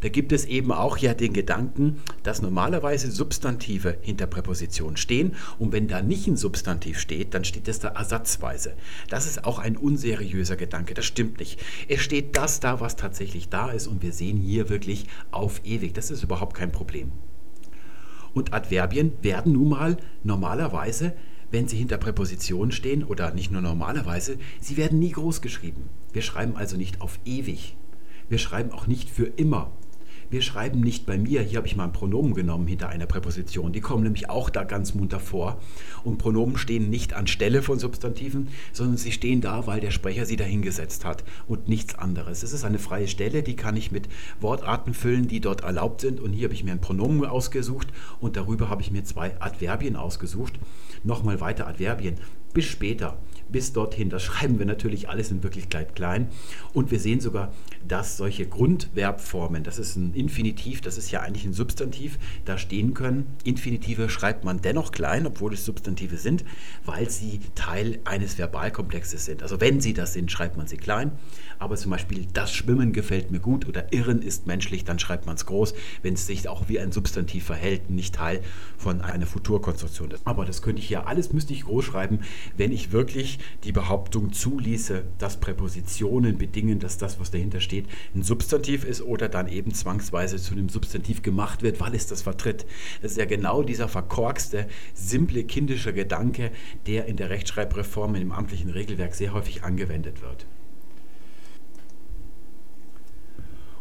[0.00, 5.72] Da gibt es eben auch ja den Gedanken, dass normalerweise Substantive hinter Präpositionen stehen und
[5.72, 8.72] wenn da nicht ein Substantiv steht, dann steht es da ersatzweise.
[9.08, 11.60] Das ist auch ein unseriöser Gedanke, das stimmt nicht.
[11.88, 15.92] Es steht das da, was tatsächlich da ist und wir sehen hier wirklich auf ewig.
[15.92, 17.12] Das ist überhaupt kein Problem.
[18.32, 21.14] Und Adverbien werden nun mal normalerweise
[21.50, 25.88] wenn sie hinter Präpositionen stehen oder nicht nur normalerweise, sie werden nie groß geschrieben.
[26.12, 27.76] Wir schreiben also nicht auf ewig.
[28.28, 29.72] Wir schreiben auch nicht für immer.
[30.30, 33.72] Wir schreiben nicht bei mir, hier habe ich mal ein Pronomen genommen hinter einer Präposition.
[33.72, 35.60] Die kommen nämlich auch da ganz munter vor.
[36.04, 40.36] Und Pronomen stehen nicht anstelle von Substantiven, sondern sie stehen da, weil der Sprecher sie
[40.36, 42.44] dahingesetzt hat und nichts anderes.
[42.44, 44.08] Es ist eine freie Stelle, die kann ich mit
[44.40, 46.20] Wortarten füllen, die dort erlaubt sind.
[46.20, 47.88] Und hier habe ich mir ein Pronomen ausgesucht
[48.20, 50.60] und darüber habe ich mir zwei Adverbien ausgesucht.
[51.02, 52.14] Nochmal weiter Adverbien.
[52.54, 53.18] Bis später
[53.52, 54.10] bis dorthin.
[54.10, 56.28] Das schreiben wir natürlich alles in Wirklichkeit klein.
[56.72, 57.52] Und wir sehen sogar,
[57.86, 62.94] dass solche Grundverbformen, das ist ein Infinitiv, das ist ja eigentlich ein Substantiv, da stehen
[62.94, 63.26] können.
[63.44, 66.44] Infinitive schreibt man dennoch klein, obwohl es Substantive sind,
[66.84, 69.42] weil sie Teil eines Verbalkomplexes sind.
[69.42, 71.12] Also wenn sie das sind, schreibt man sie klein.
[71.58, 75.36] Aber zum Beispiel das Schwimmen gefällt mir gut oder Irren ist menschlich, dann schreibt man
[75.36, 78.40] es groß, wenn es sich auch wie ein Substantiv verhält, nicht Teil
[78.78, 80.26] von einer Futurkonstruktion ist.
[80.26, 82.20] Aber das könnte ich ja alles, müsste ich groß schreiben,
[82.56, 88.22] wenn ich wirklich die Behauptung zuließe, dass Präpositionen bedingen, dass das, was dahinter steht, ein
[88.22, 92.66] Substantiv ist oder dann eben zwangsweise zu einem Substantiv gemacht wird, weil es das vertritt.
[93.02, 96.50] Das ist ja genau dieser verkorkste, simple, kindische Gedanke,
[96.86, 100.46] der in der Rechtschreibreform im amtlichen Regelwerk sehr häufig angewendet wird.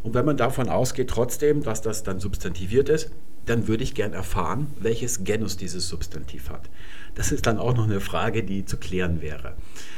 [0.01, 3.12] Und wenn man davon ausgeht trotzdem, dass das dann substantiviert ist,
[3.50, 6.70] dann würde ich gern erfahren, welches Genus dieses Substantiv hat.
[7.16, 9.56] Das ist dann auch noch eine Frage, die zu klären wäre.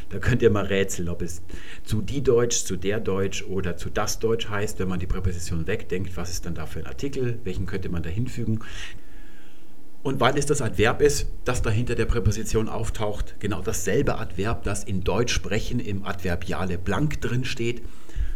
[0.10, 1.42] Da könnt ihr mal rätseln, ob es
[1.84, 5.68] zu die Deutsch, zu der Deutsch oder zu das Deutsch heißt, wenn man die Präposition
[5.68, 6.16] wegdenkt.
[6.16, 7.40] Was ist dann da für ein Artikel?
[7.44, 8.60] Welchen könnte man da hinfügen?
[10.02, 14.84] Und weil es das Adverb ist, das dahinter der Präposition auftaucht, genau dasselbe Adverb, das
[14.84, 17.84] in Deutsch sprechen im Adverbiale blank drin steht,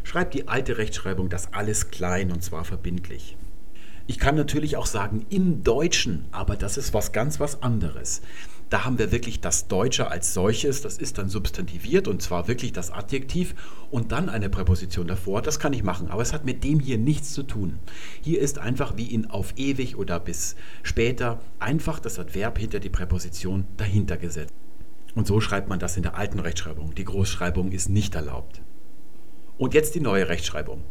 [0.04, 3.36] schreibt die alte Rechtschreibung das alles klein und zwar verbindlich.
[4.08, 8.22] Ich kann natürlich auch sagen im Deutschen, aber das ist was ganz was anderes.
[8.70, 12.72] Da haben wir wirklich das Deutsche als solches, das ist dann substantiviert und zwar wirklich
[12.72, 13.56] das Adjektiv
[13.90, 15.42] und dann eine Präposition davor.
[15.42, 17.80] Das kann ich machen, aber es hat mit dem hier nichts zu tun.
[18.22, 22.90] Hier ist einfach wie in auf ewig oder bis später einfach das Adverb hinter die
[22.90, 24.54] Präposition dahinter gesetzt.
[25.16, 26.94] Und so schreibt man das in der alten Rechtschreibung.
[26.94, 28.62] Die Großschreibung ist nicht erlaubt.
[29.58, 30.84] Und jetzt die neue Rechtschreibung.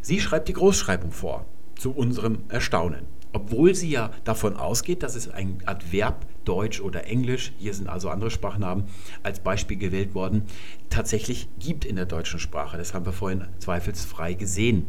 [0.00, 1.46] Sie schreibt die Großschreibung vor
[1.76, 3.06] zu unserem Erstaunen.
[3.32, 8.08] Obwohl sie ja davon ausgeht, dass es ein Adverb Deutsch oder Englisch, hier sind also
[8.08, 8.84] andere Sprachnamen
[9.22, 10.44] als Beispiel gewählt worden,
[10.88, 12.78] tatsächlich gibt in der deutschen Sprache.
[12.78, 14.86] Das haben wir vorhin zweifelsfrei gesehen.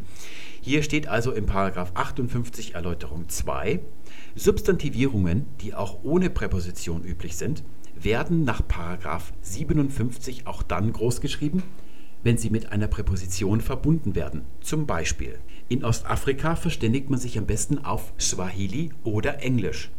[0.62, 1.46] Hier steht also in
[1.94, 3.80] 58 Erläuterung 2,
[4.34, 7.64] Substantivierungen, die auch ohne Präposition üblich sind,
[7.94, 8.62] werden nach
[9.42, 11.62] 57 auch dann großgeschrieben,
[12.22, 14.42] wenn sie mit einer Präposition verbunden werden.
[14.60, 15.38] Zum Beispiel
[15.68, 19.90] in Ostafrika verständigt man sich am besten auf Swahili oder Englisch.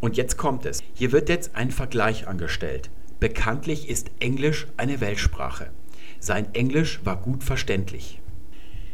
[0.00, 0.82] Und jetzt kommt es.
[0.94, 2.90] Hier wird jetzt ein Vergleich angestellt.
[3.20, 5.70] Bekanntlich ist Englisch eine Weltsprache.
[6.18, 8.20] Sein Englisch war gut verständlich.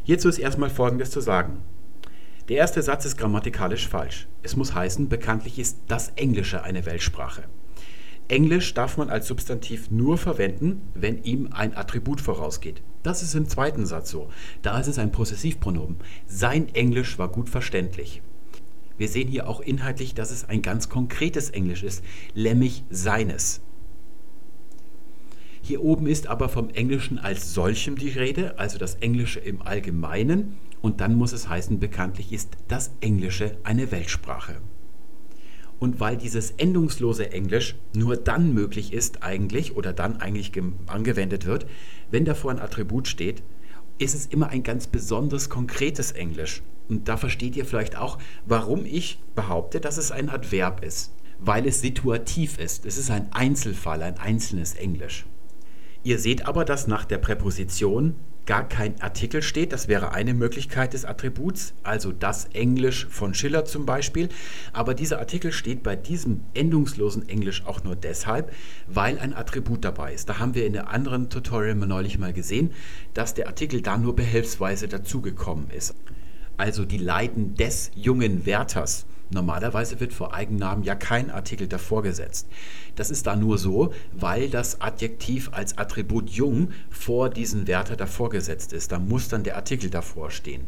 [0.03, 1.63] Hierzu ist erstmal Folgendes zu sagen.
[2.49, 4.27] Der erste Satz ist grammatikalisch falsch.
[4.43, 7.45] Es muss heißen, bekanntlich ist das Englische eine Weltsprache.
[8.29, 12.83] Englisch darf man als Substantiv nur verwenden, wenn ihm ein Attribut vorausgeht.
[13.03, 14.29] Das ist im zweiten Satz so.
[14.61, 15.97] Da ist es ein Possessivpronomen.
[16.27, 18.21] Sein Englisch war gut verständlich.
[18.99, 22.05] Wir sehen hier auch inhaltlich, dass es ein ganz konkretes Englisch ist,
[22.35, 23.63] nämlich seines.
[25.63, 30.59] Hier oben ist aber vom Englischen als solchem die Rede, also das Englische im Allgemeinen.
[30.83, 34.61] Und dann muss es heißen, bekanntlich ist das Englische eine Weltsprache.
[35.79, 40.53] Und weil dieses endungslose Englisch nur dann möglich ist eigentlich oder dann eigentlich
[40.87, 41.67] angewendet wird,
[42.11, 43.43] wenn davor ein Attribut steht,
[43.99, 46.63] ist es immer ein ganz besonders konkretes Englisch.
[46.89, 51.13] Und da versteht ihr vielleicht auch, warum ich behaupte, dass es ein Adverb ist.
[51.41, 52.85] Weil es situativ ist.
[52.87, 55.27] Es ist ein Einzelfall, ein einzelnes Englisch.
[56.03, 58.17] Ihr seht aber, dass nach der Präposition
[58.49, 59.75] gar kein Artikel steht.
[59.75, 64.31] Das wäre eine Möglichkeit des Attributs, also das Englisch von Schiller zum Beispiel.
[64.73, 68.51] Aber dieser Artikel steht bei diesem endungslosen Englisch auch nur deshalb,
[68.87, 70.31] weil ein Attribut dabei ist.
[70.31, 72.73] Da haben wir in der anderen Tutorial neulich mal gesehen,
[73.13, 75.95] dass der Artikel da nur behelfsweise dazugekommen ist.
[76.57, 82.49] Also die Leiden des jungen Wärters Normalerweise wird vor Eigennamen ja kein Artikel davor gesetzt.
[82.97, 88.31] Das ist da nur so, weil das Adjektiv als Attribut jung vor diesen Wärter davor
[88.31, 88.91] gesetzt ist.
[88.93, 90.65] Da muss dann der Artikel davor stehen.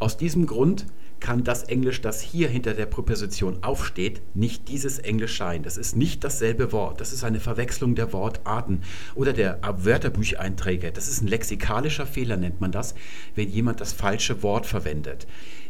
[0.00, 0.86] Aus diesem Grund
[1.20, 5.62] kann das Englisch, das hier hinter der Präposition aufsteht, nicht dieses Englisch sein.
[5.62, 7.00] Das ist nicht dasselbe Wort.
[7.00, 8.82] Das ist eine Verwechslung der Wortarten
[9.14, 10.92] oder der Wörterbucheinträge.
[10.92, 12.94] Das ist ein lexikalischer Fehler, nennt man das,
[13.34, 15.26] wenn jemand das falsche Wort verwendet.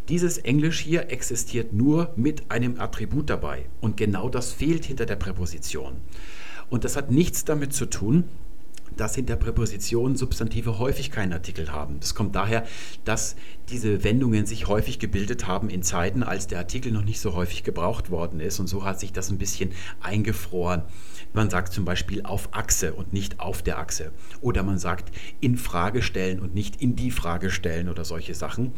[0.09, 3.67] Dieses Englisch hier existiert nur mit einem Attribut dabei.
[3.81, 5.97] Und genau das fehlt hinter der Präposition.
[6.71, 8.25] Und das hat nichts damit zu tun,
[8.97, 12.01] dass hinter Präpositionen Substantive häufig keinen Artikel haben.
[12.01, 12.67] Das kommt daher,
[13.05, 13.37] dass
[13.71, 17.65] diese Wendungen sich häufig gebildet haben in Zeiten, als der Artikel noch nicht so häufig
[17.65, 18.61] gebraucht worden ist.
[18.61, 20.83] Und so hat sich das ein bisschen eingefroren.
[21.33, 24.13] Man sagt zum Beispiel auf Achse und nicht auf der Achse.
[24.41, 28.73] Oder man sagt in Frage stellen und nicht in die Frage stellen oder solche Sachen.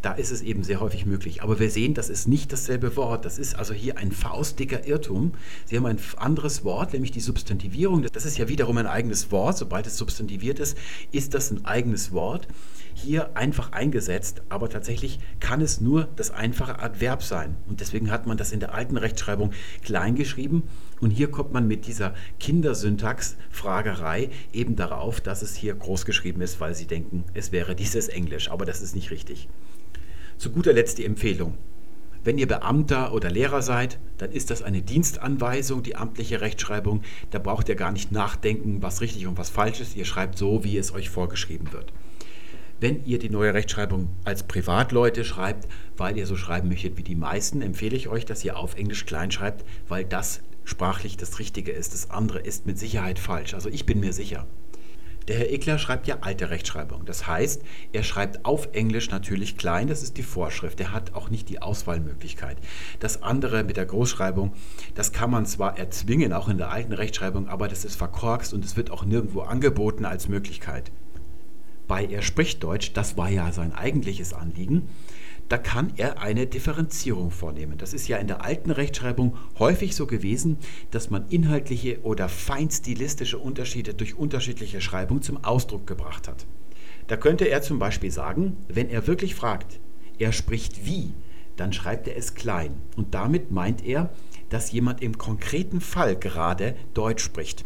[0.00, 1.42] Da ist es eben sehr häufig möglich.
[1.42, 3.24] Aber wir sehen, das ist nicht dasselbe Wort.
[3.24, 5.32] Das ist also hier ein faustdicker Irrtum.
[5.64, 8.06] Sie haben ein anderes Wort, nämlich die Substantivierung.
[8.12, 9.58] Das ist ja wiederum ein eigenes Wort.
[9.58, 10.78] Sobald es substantiviert ist,
[11.10, 12.46] ist das ein eigenes Wort.
[12.94, 17.56] Hier einfach eingesetzt, aber tatsächlich kann es nur das einfache Adverb sein.
[17.68, 19.52] Und deswegen hat man das in der alten Rechtschreibung
[19.82, 20.64] klein geschrieben.
[21.00, 26.60] Und hier kommt man mit dieser Kindersyntax-Fragerei eben darauf, dass es hier groß geschrieben ist,
[26.60, 28.50] weil sie denken, es wäre dieses Englisch.
[28.50, 29.48] Aber das ist nicht richtig.
[30.38, 31.58] Zu guter Letzt die Empfehlung.
[32.24, 37.02] Wenn ihr Beamter oder Lehrer seid, dann ist das eine Dienstanweisung, die amtliche Rechtschreibung.
[37.30, 39.96] Da braucht ihr gar nicht nachdenken, was richtig und was falsch ist.
[39.96, 41.92] Ihr schreibt so, wie es euch vorgeschrieben wird.
[42.80, 45.66] Wenn ihr die neue Rechtschreibung als Privatleute schreibt,
[45.96, 49.04] weil ihr so schreiben möchtet wie die meisten, empfehle ich euch, dass ihr auf Englisch
[49.04, 51.92] klein schreibt, weil das sprachlich das Richtige ist.
[51.92, 53.54] Das andere ist mit Sicherheit falsch.
[53.54, 54.46] Also ich bin mir sicher.
[55.26, 57.04] Der Herr Eckler schreibt ja alte Rechtschreibung.
[57.04, 57.62] Das heißt,
[57.92, 60.80] er schreibt auf Englisch natürlich klein, das ist die Vorschrift.
[60.80, 62.56] Er hat auch nicht die Auswahlmöglichkeit.
[63.00, 64.54] Das andere mit der Großschreibung,
[64.94, 68.64] das kann man zwar erzwingen, auch in der alten Rechtschreibung, aber das ist verkorkst und
[68.64, 70.92] es wird auch nirgendwo angeboten als Möglichkeit.
[71.88, 74.88] Bei Er spricht Deutsch, das war ja sein eigentliches Anliegen,
[75.48, 77.78] da kann er eine Differenzierung vornehmen.
[77.78, 80.58] Das ist ja in der alten Rechtschreibung häufig so gewesen,
[80.90, 86.44] dass man inhaltliche oder fein stilistische Unterschiede durch unterschiedliche Schreibung zum Ausdruck gebracht hat.
[87.06, 89.80] Da könnte er zum Beispiel sagen, wenn er wirklich fragt,
[90.18, 91.14] er spricht wie,
[91.56, 92.72] dann schreibt er es klein.
[92.96, 94.10] Und damit meint er,
[94.50, 97.64] dass jemand im konkreten Fall gerade Deutsch spricht.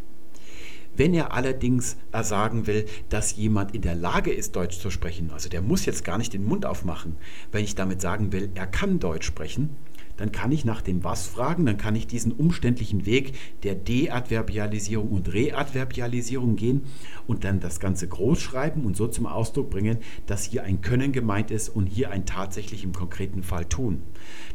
[0.97, 5.49] Wenn er allerdings sagen will, dass jemand in der Lage ist, Deutsch zu sprechen, also
[5.49, 7.16] der muss jetzt gar nicht den Mund aufmachen,
[7.51, 9.70] wenn ich damit sagen will, er kann Deutsch sprechen,
[10.18, 13.32] dann kann ich nach dem Was fragen, dann kann ich diesen umständlichen Weg
[13.62, 16.82] der Deadverbialisierung und Readverbialisierung gehen
[17.26, 21.12] und dann das Ganze groß schreiben und so zum Ausdruck bringen, dass hier ein Können
[21.12, 24.03] gemeint ist und hier ein tatsächlich im konkreten Fall tun.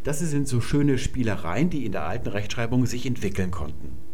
[0.03, 4.07] Das sind so schöne Spielereien, die in der alten Rechtschreibung sich entwickeln konnten.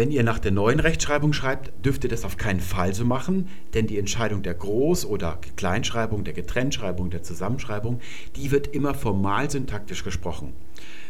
[0.00, 3.48] Wenn ihr nach der neuen Rechtschreibung schreibt, dürft ihr das auf keinen Fall so machen,
[3.74, 8.00] denn die Entscheidung der Groß- oder Kleinschreibung, der Getrenntschreibung, der Zusammenschreibung,
[8.34, 10.54] die wird immer formal syntaktisch gesprochen.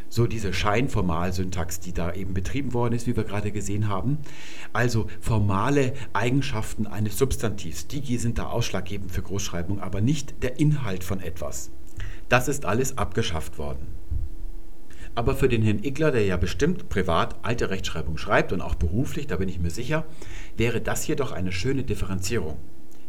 [0.09, 4.19] So diese Scheinformalsyntax, die da eben betrieben worden ist, wie wir gerade gesehen haben.
[4.73, 11.05] Also formale Eigenschaften eines Substantivs, die sind da ausschlaggebend für Großschreibung, aber nicht der Inhalt
[11.05, 11.71] von etwas.
[12.29, 14.00] Das ist alles abgeschafft worden.
[15.15, 19.27] Aber für den Herrn Igler, der ja bestimmt privat alte Rechtschreibung schreibt und auch beruflich,
[19.27, 20.07] da bin ich mir sicher,
[20.57, 22.59] wäre das hier doch eine schöne Differenzierung.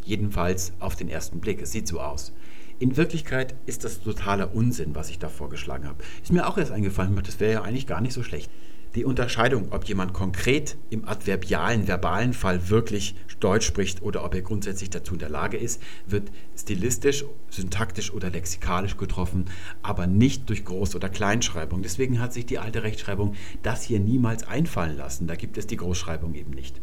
[0.04, 1.62] Jedenfalls auf den ersten Blick.
[1.62, 2.34] Es sieht so aus.
[2.80, 6.04] In Wirklichkeit ist das totaler Unsinn, was ich da vorgeschlagen habe.
[6.24, 8.50] Ist mir auch erst eingefallen, das wäre ja eigentlich gar nicht so schlecht.
[8.96, 14.42] Die Unterscheidung, ob jemand konkret im adverbialen, verbalen Fall wirklich Deutsch spricht oder ob er
[14.42, 19.46] grundsätzlich dazu in der Lage ist, wird stilistisch, syntaktisch oder lexikalisch getroffen,
[19.82, 21.82] aber nicht durch Groß- oder Kleinschreibung.
[21.82, 25.28] Deswegen hat sich die alte Rechtschreibung das hier niemals einfallen lassen.
[25.28, 26.82] Da gibt es die Großschreibung eben nicht.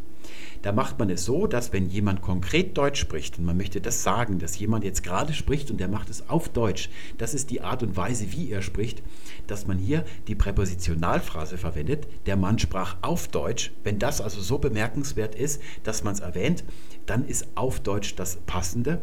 [0.63, 4.03] Da macht man es so, dass wenn jemand konkret Deutsch spricht und man möchte das
[4.03, 7.61] sagen, dass jemand jetzt gerade spricht und der macht es auf Deutsch, das ist die
[7.61, 9.03] Art und Weise, wie er spricht,
[9.47, 13.73] dass man hier die Präpositionalphrase verwendet, der Mann sprach auf Deutsch.
[13.85, 16.65] Wenn das also so bemerkenswert ist, dass man es erwähnt,
[17.07, 19.01] dann ist auf Deutsch das Passende.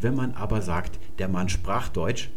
[0.00, 2.30] Wenn man aber sagt, der Mann sprach Deutsch,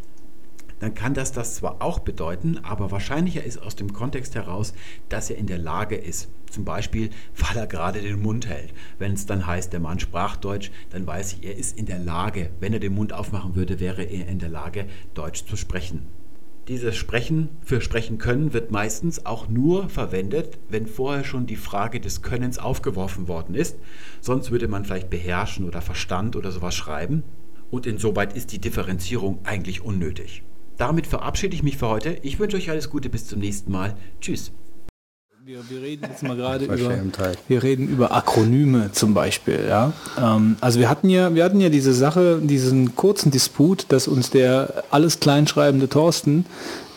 [0.80, 4.74] dann kann das das zwar auch bedeuten, aber wahrscheinlicher ist aus dem Kontext heraus,
[5.10, 8.74] dass er in der Lage ist, zum Beispiel, weil er gerade den Mund hält.
[8.98, 12.00] Wenn es dann heißt, der Mann sprach Deutsch, dann weiß ich, er ist in der
[12.00, 16.08] Lage, wenn er den Mund aufmachen würde, wäre er in der Lage, Deutsch zu sprechen.
[16.68, 22.00] Dieses Sprechen für Sprechen können wird meistens auch nur verwendet, wenn vorher schon die Frage
[22.00, 23.78] des Könnens aufgeworfen worden ist.
[24.20, 27.22] Sonst würde man vielleicht beherrschen oder Verstand oder sowas schreiben.
[27.70, 30.42] Und insoweit ist die Differenzierung eigentlich unnötig.
[30.78, 32.18] Damit verabschiede ich mich für heute.
[32.24, 33.96] Ich wünsche euch alles Gute, bis zum nächsten Mal.
[34.20, 34.52] Tschüss.
[35.48, 36.76] Wir, wir reden jetzt mal gerade über,
[37.48, 39.64] wir reden über Akronyme zum Beispiel.
[39.70, 39.94] Ja?
[40.20, 44.32] Ähm, also wir hatten ja, wir hatten ja diese Sache, diesen kurzen Disput, dass uns
[44.32, 46.48] der alles kleinschreibende Thorsten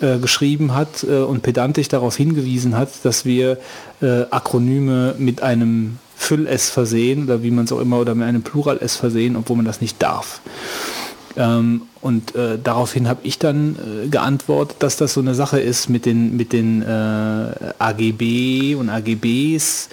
[0.01, 3.59] äh, geschrieben hat äh, und pedantisch darauf hingewiesen hat, dass wir
[4.01, 8.41] äh, Akronyme mit einem Füll-S versehen oder wie man es auch immer oder mit einem
[8.41, 10.41] Plural-S versehen, obwohl man das nicht darf.
[11.39, 15.89] Ähm, und äh, daraufhin habe ich dann äh, geantwortet, dass das so eine Sache ist
[15.89, 19.89] mit den, mit den äh, AGB und AGBs,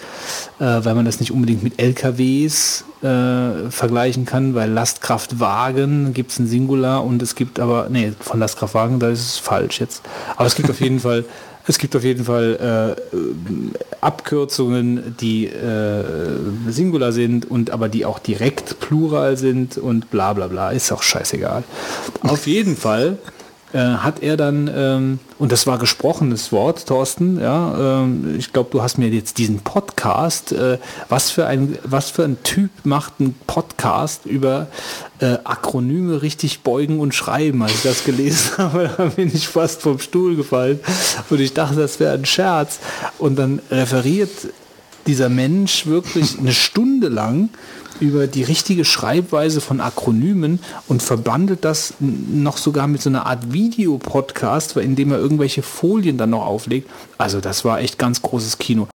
[0.59, 6.39] äh, weil man das nicht unbedingt mit LKWs äh, vergleichen kann, weil Lastkraftwagen gibt es
[6.39, 10.01] ein Singular und es gibt aber, nee, von Lastkraftwagen, da ist es falsch jetzt.
[10.35, 11.25] Aber es gibt auf jeden Fall
[11.67, 16.03] es gibt auf jeden Fall äh, Abkürzungen, die äh,
[16.67, 20.71] Singular sind und aber die auch direkt Plural sind und bla bla bla.
[20.71, 21.63] Ist auch scheißegal.
[22.21, 23.17] Auf jeden Fall
[23.75, 28.69] äh, hat er dann, ähm, und das war gesprochenes Wort, Thorsten, ja, ähm, ich glaube,
[28.71, 30.77] du hast mir jetzt diesen Podcast, äh,
[31.09, 34.67] was, für ein, was für ein Typ macht einen Podcast über
[35.19, 37.63] äh, Akronyme richtig beugen und schreiben.
[37.63, 40.79] Als ich das gelesen habe, da bin ich fast vom Stuhl gefallen
[41.29, 42.79] und ich dachte, das wäre ein Scherz.
[43.17, 44.31] Und dann referiert
[45.05, 47.49] dieser Mensch wirklich eine Stunde lang
[47.99, 53.53] über die richtige Schreibweise von Akronymen und verbandelt das noch sogar mit so einer Art
[53.53, 56.89] Videopodcast, in dem er irgendwelche Folien dann noch auflegt.
[57.17, 58.87] Also das war echt ganz großes Kino.